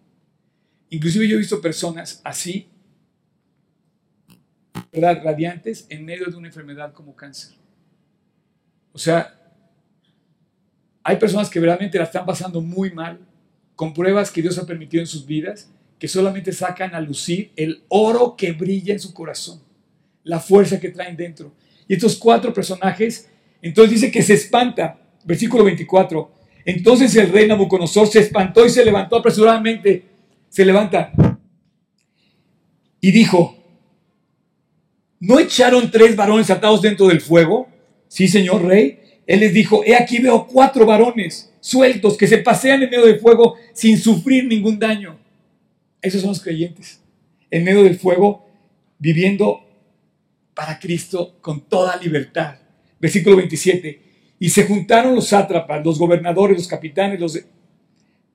[0.91, 2.67] Inclusive yo he visto personas así.
[4.91, 7.55] Radiantes en medio de una enfermedad como cáncer.
[8.91, 9.39] O sea,
[11.01, 13.19] hay personas que realmente la están pasando muy mal,
[13.73, 17.83] con pruebas que Dios ha permitido en sus vidas, que solamente sacan a lucir el
[17.87, 19.61] oro que brilla en su corazón,
[20.23, 21.53] la fuerza que traen dentro.
[21.87, 23.29] Y estos cuatro personajes,
[23.61, 26.31] entonces dice que se espanta, versículo 24.
[26.65, 30.10] Entonces el rey Nabucodonosor se espantó y se levantó apresuradamente
[30.51, 31.13] se levanta
[32.99, 33.57] y dijo,
[35.21, 37.69] ¿no echaron tres varones atados dentro del fuego?
[38.09, 38.99] Sí, señor rey.
[39.25, 43.19] Él les dijo, he aquí veo cuatro varones sueltos que se pasean en medio del
[43.19, 45.17] fuego sin sufrir ningún daño.
[46.01, 47.01] Esos son los creyentes,
[47.49, 48.45] en medio del fuego,
[48.99, 49.65] viviendo
[50.53, 52.57] para Cristo con toda libertad.
[52.99, 54.01] Versículo 27.
[54.37, 57.39] Y se juntaron los sátrapas, los gobernadores, los capitanes, los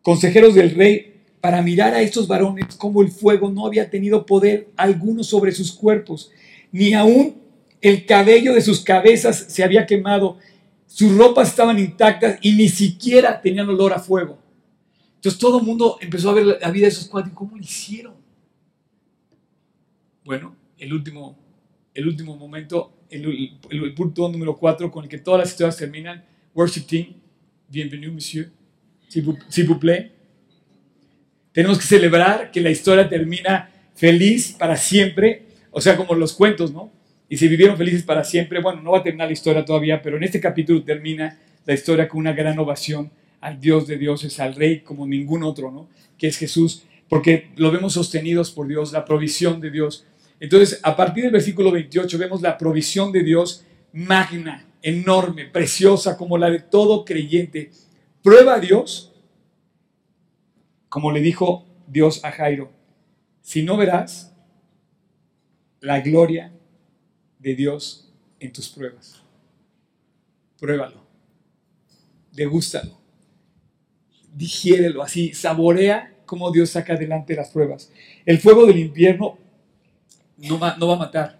[0.00, 1.15] consejeros del rey
[1.46, 5.70] para mirar a estos varones como el fuego no había tenido poder alguno sobre sus
[5.70, 6.32] cuerpos,
[6.72, 7.40] ni aún
[7.80, 10.38] el cabello de sus cabezas se había quemado,
[10.88, 14.40] sus ropas estaban intactas y ni siquiera tenían olor a fuego.
[15.14, 17.62] Entonces todo el mundo empezó a ver la vida de esos cuatro y cómo lo
[17.62, 18.14] hicieron.
[20.24, 21.38] Bueno, el último,
[21.94, 26.24] el último momento, el, punto número cuatro con el que todas las historias terminan,
[26.56, 27.14] worship team,
[27.70, 28.50] Bienvenido, monsieur.
[29.08, 30.15] S'il vous plaît.
[31.56, 36.70] Tenemos que celebrar que la historia termina feliz para siempre, o sea, como los cuentos,
[36.70, 36.92] ¿no?
[37.30, 40.18] Y si vivieron felices para siempre, bueno, no va a terminar la historia todavía, pero
[40.18, 44.54] en este capítulo termina la historia con una gran ovación al Dios de dioses, al
[44.54, 45.88] Rey como ningún otro, ¿no?
[46.18, 50.04] Que es Jesús, porque lo vemos sostenidos por Dios, la provisión de Dios.
[50.38, 56.36] Entonces, a partir del versículo 28 vemos la provisión de Dios magna, enorme, preciosa, como
[56.36, 57.70] la de todo creyente.
[58.22, 59.14] Prueba a Dios,
[60.96, 62.72] como le dijo Dios a Jairo,
[63.42, 64.34] si no verás
[65.78, 66.54] la gloria
[67.38, 69.22] de Dios en tus pruebas.
[70.58, 71.04] Pruébalo,
[72.32, 72.98] degústalo,
[74.34, 77.92] digiérelo así, saborea cómo Dios saca adelante las pruebas.
[78.24, 79.36] El fuego del infierno
[80.38, 81.38] no va, a matar.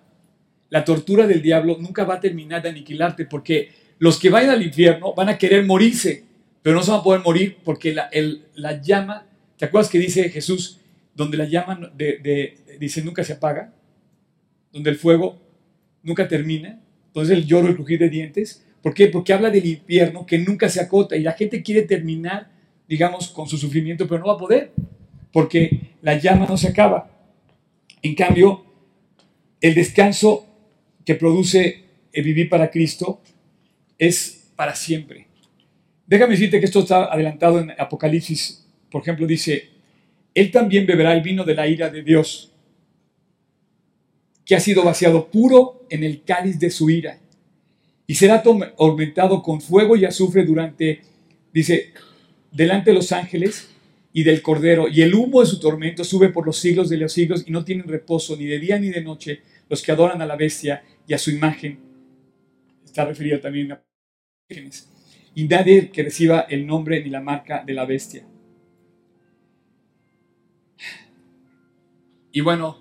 [0.68, 4.62] La tortura del diablo nunca va a terminar de aniquilarte porque los que vayan al
[4.62, 6.24] infierno van a querer morirse,
[6.61, 9.25] pero no se van a poder morir porque la llama,
[9.57, 10.80] ¿te acuerdas que dice Jesús,
[11.14, 13.72] donde la llama de, dice nunca se apaga,
[14.72, 15.40] donde el fuego
[16.02, 19.07] nunca termina, entonces el lloro, el crujir de dientes, ¿por qué?
[19.07, 22.50] Porque habla del infierno que nunca se acota y la gente quiere terminar,
[22.86, 24.72] digamos, con su sufrimiento, pero no va a poder,
[25.32, 27.11] porque la llama no se acaba.
[28.02, 28.64] En cambio,
[29.61, 30.46] el descanso
[31.04, 33.22] que produce el vivir para Cristo
[33.98, 35.26] es para siempre.
[36.07, 38.65] Déjame decirte que esto está adelantado en Apocalipsis.
[38.91, 39.68] Por ejemplo, dice,
[40.34, 42.53] Él también beberá el vino de la ira de Dios,
[44.45, 47.18] que ha sido vaciado puro en el cáliz de su ira,
[48.07, 48.43] y será
[48.78, 51.01] aumentado con fuego y azufre durante,
[51.53, 51.93] dice,
[52.53, 53.68] delante de los ángeles
[54.12, 57.12] y del Cordero, y el humo de su tormento sube por los siglos de los
[57.12, 60.26] siglos, y no tienen reposo ni de día ni de noche los que adoran a
[60.26, 61.78] la bestia y a su imagen.
[62.84, 63.82] Está referido también a.
[65.34, 68.24] Y nadie que reciba el nombre ni la marca de la bestia.
[72.37, 72.76] Y bueno,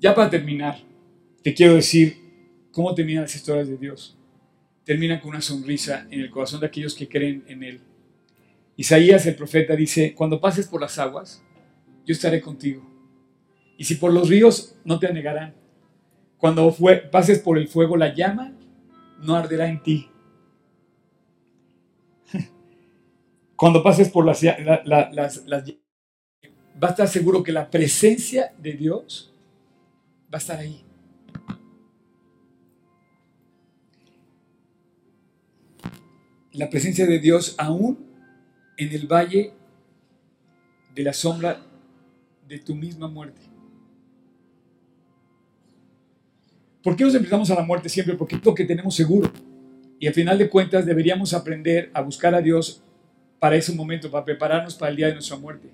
[0.00, 0.80] ya para terminar,
[1.44, 2.16] te quiero decir
[2.72, 4.18] cómo terminan las historias de Dios.
[4.82, 7.80] Terminan con una sonrisa en el corazón de aquellos que creen en Él.
[8.74, 11.40] Isaías el profeta dice, cuando pases por las aguas,
[12.04, 12.84] yo estaré contigo.
[13.78, 15.54] Y si por los ríos, no te anegarán.
[16.36, 16.74] Cuando
[17.12, 18.52] pases por el fuego, la llama
[19.22, 20.10] no arderá en ti.
[23.54, 25.46] Cuando pases por las, las,
[26.82, 29.32] va a estar seguro que la presencia de Dios
[30.32, 30.82] va a estar ahí.
[36.52, 37.98] La presencia de Dios aún
[38.76, 39.52] en el valle
[40.94, 41.62] de la sombra
[42.48, 43.42] de tu misma muerte.
[46.82, 48.14] ¿Por qué nos enfrentamos a la muerte siempre?
[48.14, 49.30] Porque es lo que tenemos seguro.
[49.98, 52.82] Y al final de cuentas deberíamos aprender a buscar a Dios
[53.38, 55.68] para ese momento, para prepararnos para el día de nuestra muerte.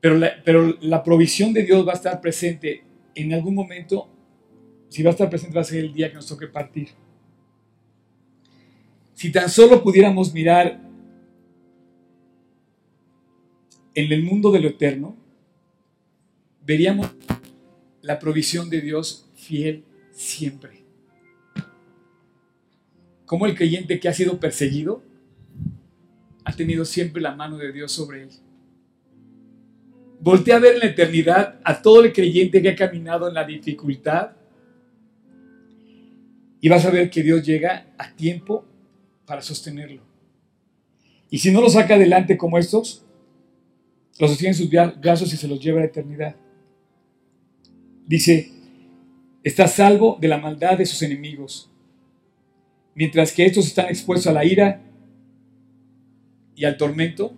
[0.00, 2.84] Pero la, pero la provisión de Dios va a estar presente
[3.14, 4.08] en algún momento.
[4.88, 6.88] Si va a estar presente va a ser el día que nos toque partir.
[9.14, 10.80] Si tan solo pudiéramos mirar
[13.94, 15.16] en el mundo de lo eterno,
[16.64, 17.10] veríamos
[18.02, 20.84] la provisión de Dios fiel siempre.
[23.26, 25.02] Como el creyente que ha sido perseguido
[26.44, 28.30] ha tenido siempre la mano de Dios sobre él.
[30.20, 33.44] Voltea a ver en la eternidad a todo el creyente que ha caminado en la
[33.44, 34.32] dificultad
[36.60, 38.66] y vas a ver que Dios llega a tiempo
[39.24, 40.02] para sostenerlo.
[41.30, 43.02] Y si no lo saca adelante como estos,
[44.18, 46.36] los sostiene en sus brazos y se los lleva a la eternidad.
[48.06, 48.50] Dice,
[49.42, 51.70] está salvo de la maldad de sus enemigos,
[52.94, 54.82] mientras que estos están expuestos a la ira
[56.54, 57.32] y al tormento,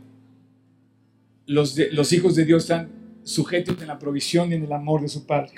[1.46, 2.90] los, hijos de Dios están
[3.24, 5.52] sujetos en la provisión y en el amor de su Padre.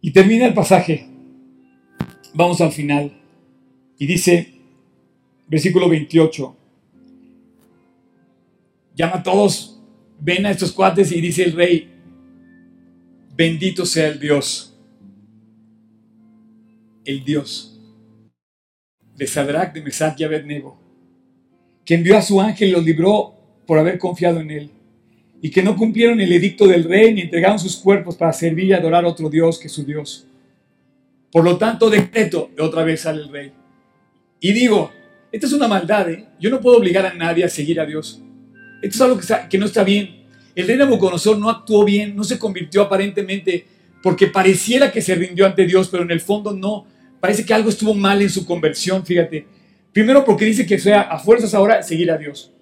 [0.00, 1.06] Y termina el pasaje.
[2.34, 3.12] Vamos al final.
[3.98, 4.54] Y dice,
[5.46, 6.56] versículo 28,
[8.96, 9.80] llama a todos,
[10.18, 11.88] ven a estos cuates y dice el rey,
[13.34, 14.76] Bendito sea el Dios,
[17.04, 17.80] el Dios
[19.16, 20.78] de Sadrach, de Mesach y Abednego,
[21.84, 23.41] que envió a su ángel y los libró
[23.72, 24.70] por haber confiado en él,
[25.40, 28.74] y que no cumplieron el edicto del rey ni entregaron sus cuerpos para servir y
[28.74, 30.26] adorar a otro Dios que su Dios.
[31.32, 33.52] Por lo tanto, decreto, otra vez sale el rey.
[34.40, 34.92] Y digo,
[35.32, 36.26] esto es una maldad, ¿eh?
[36.38, 38.20] Yo no puedo obligar a nadie a seguir a Dios.
[38.82, 40.26] Esto es algo que, no está bien.
[40.54, 43.64] El rey Nabucodonosor no actuó bien, no se convirtió aparentemente
[44.02, 46.84] porque pareciera que se rindió ante Dios, pero en el fondo no.
[47.20, 49.46] Parece que algo estuvo mal en su conversión, fíjate.
[49.94, 52.52] Primero porque dice que sea a fuerzas ahora seguir a Dios.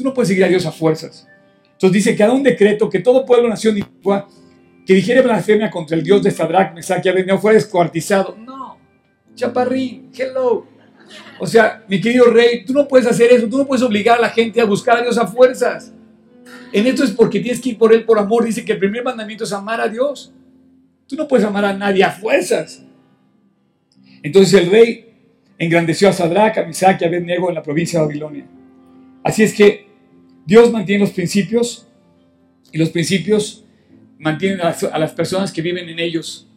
[0.00, 1.28] Tú no puedes seguir a Dios a fuerzas.
[1.72, 3.82] Entonces dice que haga un decreto que todo pueblo, nación y
[4.86, 8.34] que dijere blasfemia contra el Dios de Sadrach, Mesach y Abednego fuera descuartizado.
[8.38, 8.78] No,
[9.34, 10.66] chaparrín, hello.
[11.38, 14.22] O sea, mi querido rey, tú no puedes hacer eso, tú no puedes obligar a
[14.22, 15.92] la gente a buscar a Dios a fuerzas.
[16.72, 18.46] En esto es porque tienes que ir por Él por amor.
[18.46, 20.32] Dice que el primer mandamiento es amar a Dios.
[21.06, 22.82] Tú no puedes amar a nadie a fuerzas.
[24.22, 25.12] Entonces el rey
[25.58, 28.46] engrandeció a Sadrach, a Misach y a Abednego en la provincia de Babilonia.
[29.22, 29.89] Así es que
[30.50, 31.86] Dios mantiene los principios
[32.72, 33.64] y los principios
[34.18, 36.48] mantienen a las personas que viven en ellos.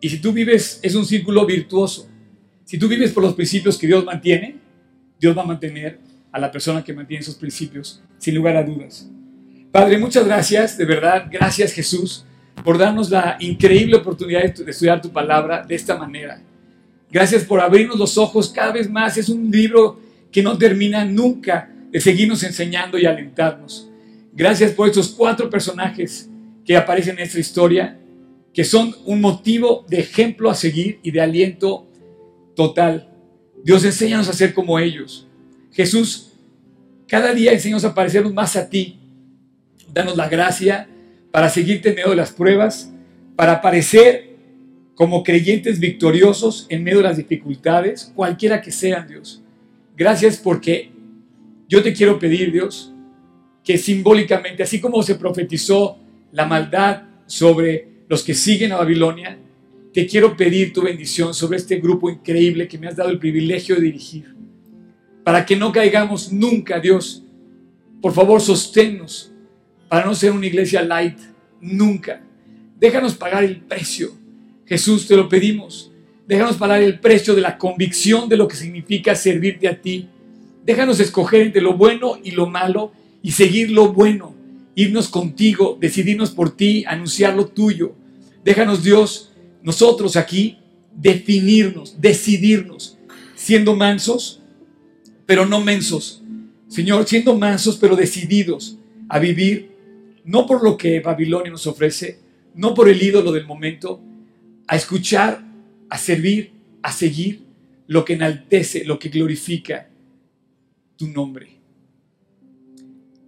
[0.00, 2.08] Y si tú vives, es un círculo virtuoso.
[2.64, 4.56] Si tú vives por los principios que Dios mantiene,
[5.20, 5.98] Dios va a mantener
[6.32, 9.06] a la persona que mantiene esos principios, sin lugar a dudas.
[9.70, 12.24] Padre, muchas gracias, de verdad, gracias Jesús
[12.64, 16.40] por darnos la increíble oportunidad de estudiar tu palabra de esta manera.
[17.10, 19.18] Gracias por abrirnos los ojos cada vez más.
[19.18, 20.00] Es un libro
[20.32, 23.90] que no termina nunca de seguirnos enseñando y alentarnos.
[24.32, 26.28] Gracias por estos cuatro personajes
[26.64, 27.98] que aparecen en esta historia,
[28.52, 31.86] que son un motivo de ejemplo a seguir y de aliento
[32.54, 33.08] total.
[33.64, 35.26] Dios, enséñanos a ser como ellos.
[35.72, 36.32] Jesús,
[37.06, 38.98] cada día enséñanos a parecernos más a ti,
[39.92, 40.88] danos la gracia
[41.30, 42.92] para seguirte en medio de las pruebas,
[43.36, 44.30] para parecer
[44.94, 49.42] como creyentes victoriosos en medio de las dificultades, cualquiera que sean, Dios.
[49.96, 50.92] Gracias porque
[51.70, 52.92] yo te quiero pedir, Dios,
[53.62, 55.98] que simbólicamente, así como se profetizó
[56.32, 59.38] la maldad sobre los que siguen a Babilonia,
[59.92, 63.76] te quiero pedir tu bendición sobre este grupo increíble que me has dado el privilegio
[63.76, 64.34] de dirigir.
[65.22, 67.22] Para que no caigamos nunca, Dios.
[68.02, 69.30] Por favor, sosténnos
[69.88, 71.18] para no ser una iglesia light,
[71.60, 72.20] nunca.
[72.80, 74.10] Déjanos pagar el precio.
[74.66, 75.92] Jesús, te lo pedimos.
[76.26, 80.08] Déjanos pagar el precio de la convicción de lo que significa servirte a ti.
[80.64, 82.92] Déjanos escoger entre lo bueno y lo malo
[83.22, 84.34] y seguir lo bueno.
[84.74, 87.94] Irnos contigo, decidirnos por ti, anunciar lo tuyo.
[88.44, 89.32] Déjanos, Dios,
[89.62, 90.58] nosotros aquí,
[90.94, 92.98] definirnos, decidirnos,
[93.34, 94.40] siendo mansos,
[95.26, 96.22] pero no mensos.
[96.68, 98.76] Señor, siendo mansos, pero decididos
[99.08, 99.70] a vivir
[100.24, 102.20] no por lo que Babilonia nos ofrece,
[102.54, 104.00] no por el ídolo del momento,
[104.66, 105.44] a escuchar,
[105.88, 106.52] a servir,
[106.82, 107.42] a seguir
[107.88, 109.89] lo que enaltece, lo que glorifica
[111.00, 111.48] tu nombre.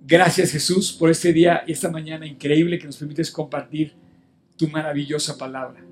[0.03, 3.95] Gracias Jesús por este día y esta mañana increíble que nos permites compartir
[4.59, 5.83] tu maravillosa palabra.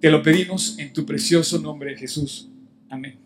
[0.00, 2.48] Te lo pedimos en tu precioso nombre Jesús.
[2.88, 3.21] Amén.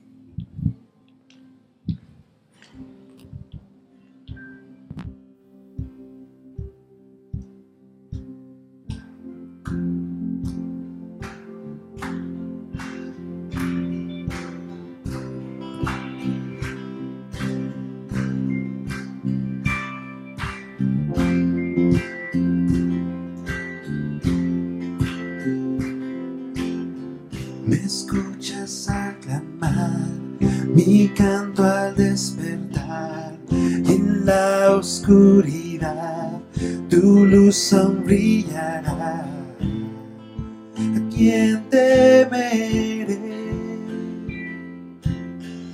[30.76, 36.40] Mi canto al despertar en la oscuridad,
[36.88, 39.24] tu luz sonbrillará.
[40.76, 43.16] ¿A quién temeré?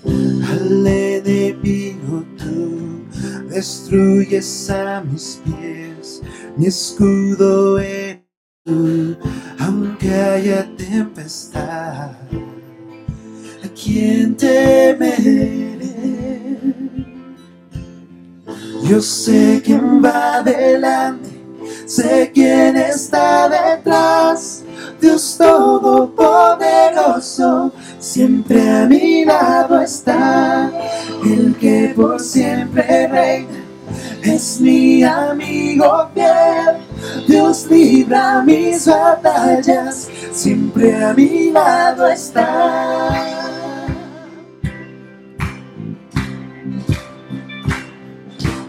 [0.04, 3.04] Al enemigo tú
[3.48, 6.22] destruyes a mis pies,
[6.56, 8.22] mi escudo eres
[8.64, 9.16] tú,
[9.58, 12.12] aunque haya tempestad
[13.82, 15.72] quién temeré.
[18.84, 21.30] Yo sé quién va adelante,
[21.86, 24.64] sé quién está detrás.
[25.00, 30.70] Dios Todopoderoso, siempre a mi lado está.
[31.24, 33.64] El que por siempre reina,
[34.22, 36.76] es mi amigo fiel.
[37.26, 43.51] Dios libra mis batallas, siempre a mi lado está.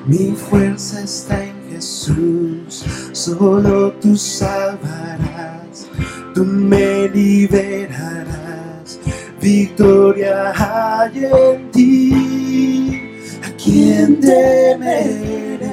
[0.06, 2.84] Mi fuerza está en Jesús,
[3.14, 5.88] solo tú salvarás,
[6.36, 9.00] tú me liberarás,
[9.40, 13.02] victoria hay en ti,
[13.46, 15.72] a quien temeré,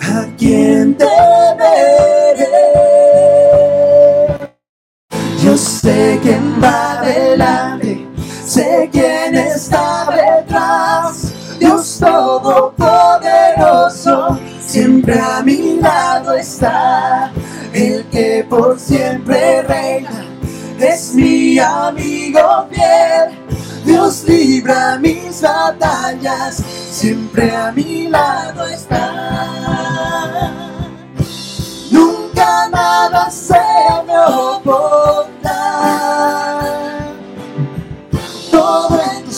[0.00, 2.46] a quien temeré.
[5.44, 7.63] Yo sé quién va adelante,
[8.54, 10.06] sé quién está
[11.58, 17.32] Dios Todopoderoso, siempre a mi lado está,
[17.72, 20.24] el que por siempre reina,
[20.78, 23.40] es mi mi amigo fiel.
[23.84, 30.52] Dios libra mis batallas, siempre a mi lado está.
[31.90, 33.60] Nunca nada se
[34.06, 35.33] me opondrá.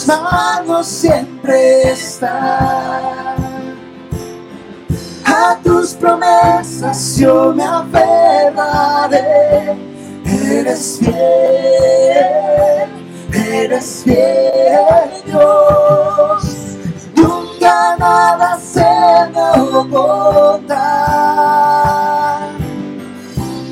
[0.07, 3.35] Manos siempre está.
[5.25, 9.17] A tus promesas yo me aferraré.
[10.25, 12.87] Eres fiel,
[13.33, 16.77] eres fiel Dios.
[17.13, 18.85] Nunca nada se
[19.33, 19.41] me
[19.75, 20.85] opondrá.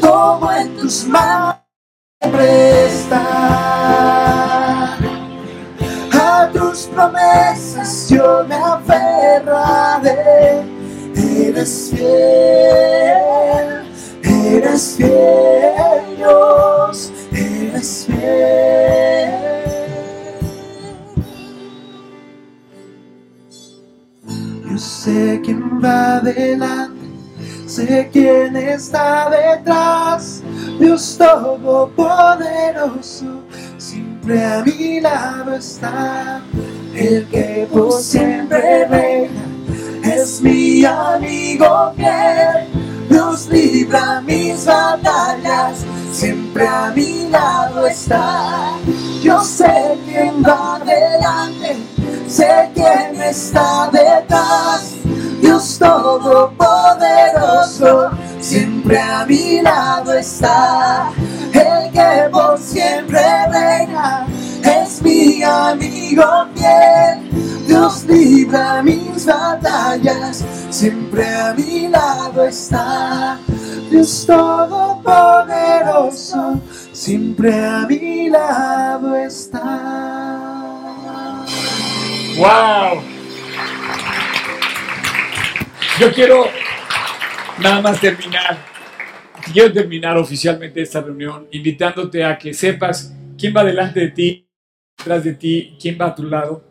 [0.02, 1.56] Todo en tus manos
[2.22, 3.85] siempre está.
[6.76, 10.62] Tus promesas yo me aferraré.
[11.16, 13.86] Eres fiel,
[14.22, 19.32] eres fiel Dios, eres fiel.
[24.70, 27.08] Yo sé quién va adelante,
[27.68, 30.44] sé quién está detrás.
[30.78, 33.44] Dios Todopoderoso,
[33.78, 36.42] siempre a mi lado está.
[36.96, 39.44] El que por siempre reina
[40.02, 42.70] es mi amigo fiel.
[43.10, 45.84] Dios libra mis batallas,
[46.14, 48.78] siempre a mi lado está.
[49.22, 51.76] Yo sé quién va adelante,
[52.28, 54.94] sé quién está detrás.
[55.42, 61.12] Dios Todopoderoso, siempre a mi lado está.
[61.52, 63.20] El que por siempre
[63.52, 64.26] reina
[64.66, 67.20] es mi amigo fiel.
[67.68, 73.40] Dios libra mis batallas, siempre a mi lado está.
[73.90, 76.62] Dios Todopoderoso,
[76.92, 79.62] siempre a mi lado está.
[82.38, 83.02] ¡Wow!
[86.00, 86.48] Yo quiero
[87.60, 88.58] nada más terminar.
[89.54, 94.45] Quiero terminar oficialmente esta reunión invitándote a que sepas quién va delante de ti,
[95.06, 96.64] detrás de ti, quién va a tu lado.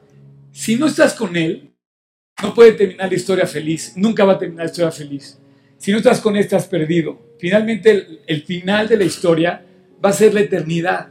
[0.50, 1.70] Si no estás con Él,
[2.42, 3.92] no puede terminar la historia feliz.
[3.94, 5.38] Nunca va a terminar la historia feliz.
[5.78, 7.36] Si no estás con Él, estás perdido.
[7.38, 9.64] Finalmente, el, el final de la historia
[10.04, 11.10] va a ser la eternidad.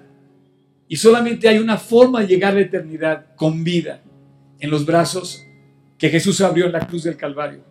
[0.89, 4.01] Y solamente hay una forma de llegar a la eternidad con vida
[4.59, 5.45] en los brazos
[5.97, 7.63] que Jesús abrió en la cruz del Calvario.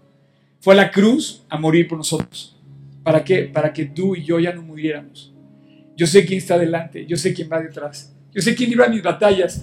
[0.60, 2.58] Fue a la cruz a morir por nosotros.
[3.02, 3.42] ¿Para qué?
[3.42, 5.34] Para que tú y yo ya no muriéramos.
[5.94, 9.02] Yo sé quién está delante, yo sé quién va detrás, yo sé quién libra mis
[9.02, 9.62] batallas.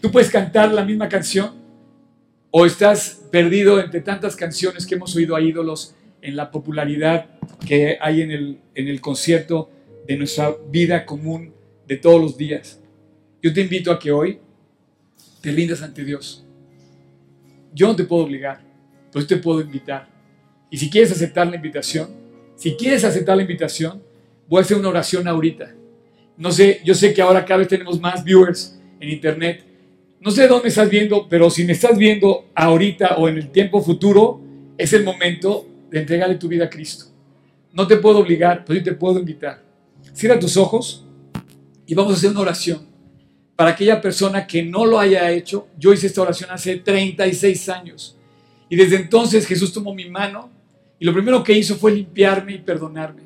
[0.00, 1.54] Tú puedes cantar la misma canción
[2.50, 7.26] o estás perdido entre tantas canciones que hemos oído a ídolos en la popularidad
[7.66, 9.70] que hay en el, en el concierto
[10.06, 11.54] de nuestra vida común
[11.86, 12.80] de todos los días.
[13.40, 14.40] Yo te invito a que hoy
[15.40, 16.44] te rindas ante Dios.
[17.72, 18.60] Yo no te puedo obligar,
[19.12, 20.08] pero te puedo invitar.
[20.70, 22.08] Y si quieres aceptar la invitación,
[22.56, 24.02] si quieres aceptar la invitación,
[24.48, 25.74] voy a hacer una oración ahorita.
[26.36, 29.64] No sé, yo sé que ahora cada vez tenemos más viewers en internet.
[30.20, 33.82] No sé dónde estás viendo, pero si me estás viendo ahorita o en el tiempo
[33.82, 34.40] futuro,
[34.78, 37.06] es el momento de entregarle tu vida a Cristo.
[37.72, 39.62] No te puedo obligar, pero yo te puedo invitar.
[40.12, 41.06] Cierra tus ojos
[41.86, 42.86] y vamos a hacer una oración.
[43.56, 48.16] Para aquella persona que no lo haya hecho, yo hice esta oración hace 36 años.
[48.68, 50.50] Y desde entonces Jesús tomó mi mano
[50.98, 53.22] y lo primero que hizo fue limpiarme y perdonarme.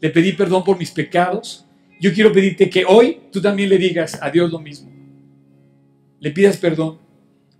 [0.00, 1.64] Le pedí perdón por mis pecados.
[2.02, 4.90] Yo quiero pedirte que hoy tú también le digas a Dios lo mismo.
[6.18, 6.98] Le pidas perdón,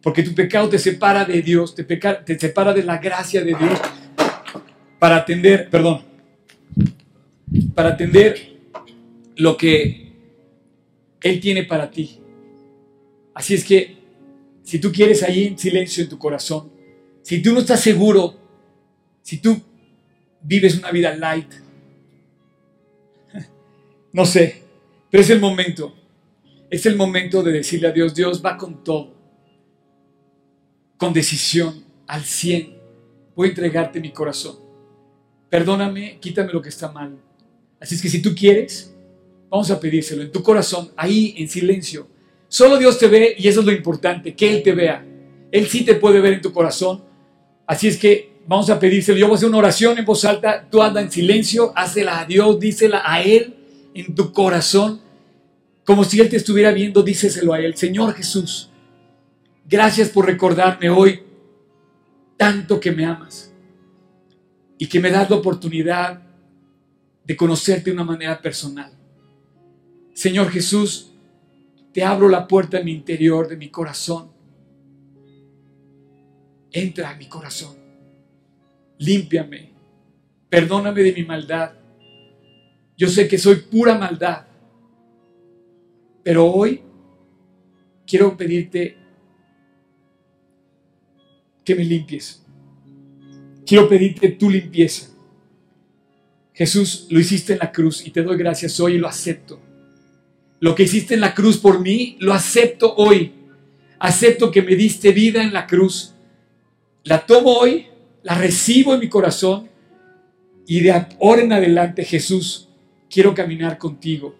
[0.02, 3.80] porque tu pecado te separa de Dios, te, te separa de la gracia de Dios
[4.98, 6.02] para atender, perdón,
[7.72, 8.58] para atender
[9.36, 10.12] lo que
[11.20, 12.18] Él tiene para ti.
[13.34, 13.96] Así es que,
[14.64, 16.68] si tú quieres ahí en silencio en tu corazón,
[17.22, 18.34] si tú no estás seguro,
[19.22, 19.62] si tú
[20.42, 21.61] vives una vida light,
[24.12, 24.62] no sé,
[25.10, 25.94] pero es el momento,
[26.70, 29.14] es el momento de decirle a Dios, Dios va con todo,
[30.98, 32.76] con decisión, al 100,
[33.34, 34.56] voy a entregarte mi corazón.
[35.48, 37.16] Perdóname, quítame lo que está mal.
[37.80, 38.94] Así es que si tú quieres,
[39.50, 42.06] vamos a pedírselo en tu corazón, ahí en silencio.
[42.48, 45.04] Solo Dios te ve y eso es lo importante, que Él te vea.
[45.50, 47.02] Él sí te puede ver en tu corazón.
[47.66, 49.18] Así es que vamos a pedírselo.
[49.18, 50.66] Yo voy a hacer una oración en voz alta.
[50.70, 53.61] Tú anda en silencio, hazla a Dios, dísela a Él
[53.94, 55.00] en tu corazón.
[55.84, 57.76] Como si Él te estuviera viendo, díseselo a Él.
[57.76, 58.70] Señor Jesús,
[59.68, 61.22] gracias por recordarme hoy
[62.36, 63.52] tanto que me amas
[64.78, 66.22] y que me das la oportunidad
[67.24, 68.92] de conocerte de una manera personal.
[70.12, 71.12] Señor Jesús,
[71.92, 74.32] te abro la puerta en mi interior, de mi corazón.
[76.72, 77.76] Entra a mi corazón.
[78.98, 79.72] Límpiame.
[80.48, 81.72] Perdóname de mi maldad.
[82.96, 84.46] Yo sé que soy pura maldad.
[86.22, 86.82] Pero hoy
[88.06, 88.96] quiero pedirte
[91.64, 92.42] que me limpies.
[93.66, 95.08] Quiero pedirte tu limpieza.
[96.52, 99.60] Jesús, lo hiciste en la cruz y te doy gracias hoy y lo acepto.
[100.60, 103.32] Lo que hiciste en la cruz por mí, lo acepto hoy.
[103.98, 106.14] Acepto que me diste vida en la cruz.
[107.04, 107.86] La tomo hoy,
[108.22, 109.68] la recibo en mi corazón
[110.66, 112.68] y de ahora en adelante, Jesús,
[113.12, 114.34] quiero caminar contigo.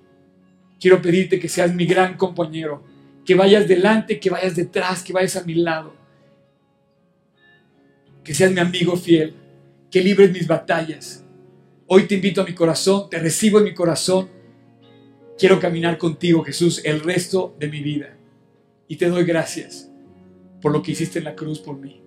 [0.80, 2.82] Quiero pedirte que seas mi gran compañero,
[3.24, 5.94] que vayas delante, que vayas detrás, que vayas a mi lado.
[8.24, 9.34] Que seas mi amigo fiel,
[9.90, 11.24] que libres mis batallas.
[11.86, 14.28] Hoy te invito a mi corazón, te recibo en mi corazón.
[15.38, 18.16] Quiero caminar contigo, Jesús, el resto de mi vida.
[18.88, 19.90] Y te doy gracias
[20.60, 22.00] por lo que hiciste en la cruz por mí.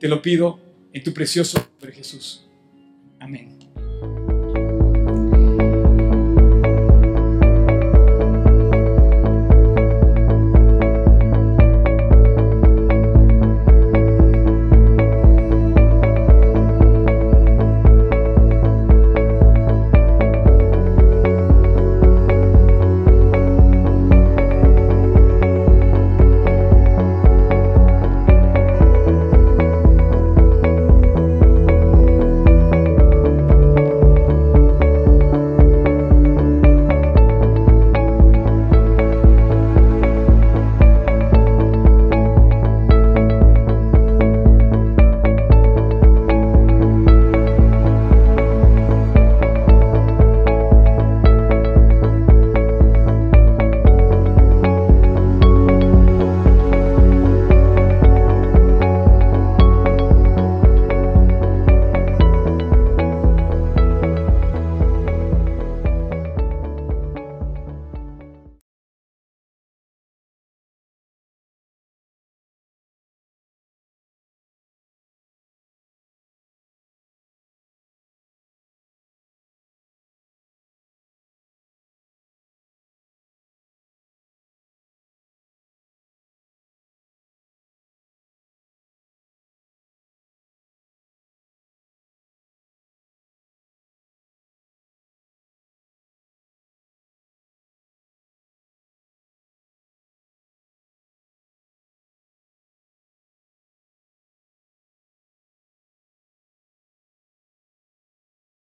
[0.00, 0.58] Te lo pido
[0.92, 2.48] en tu precioso nombre, Jesús.
[3.20, 3.57] Amén.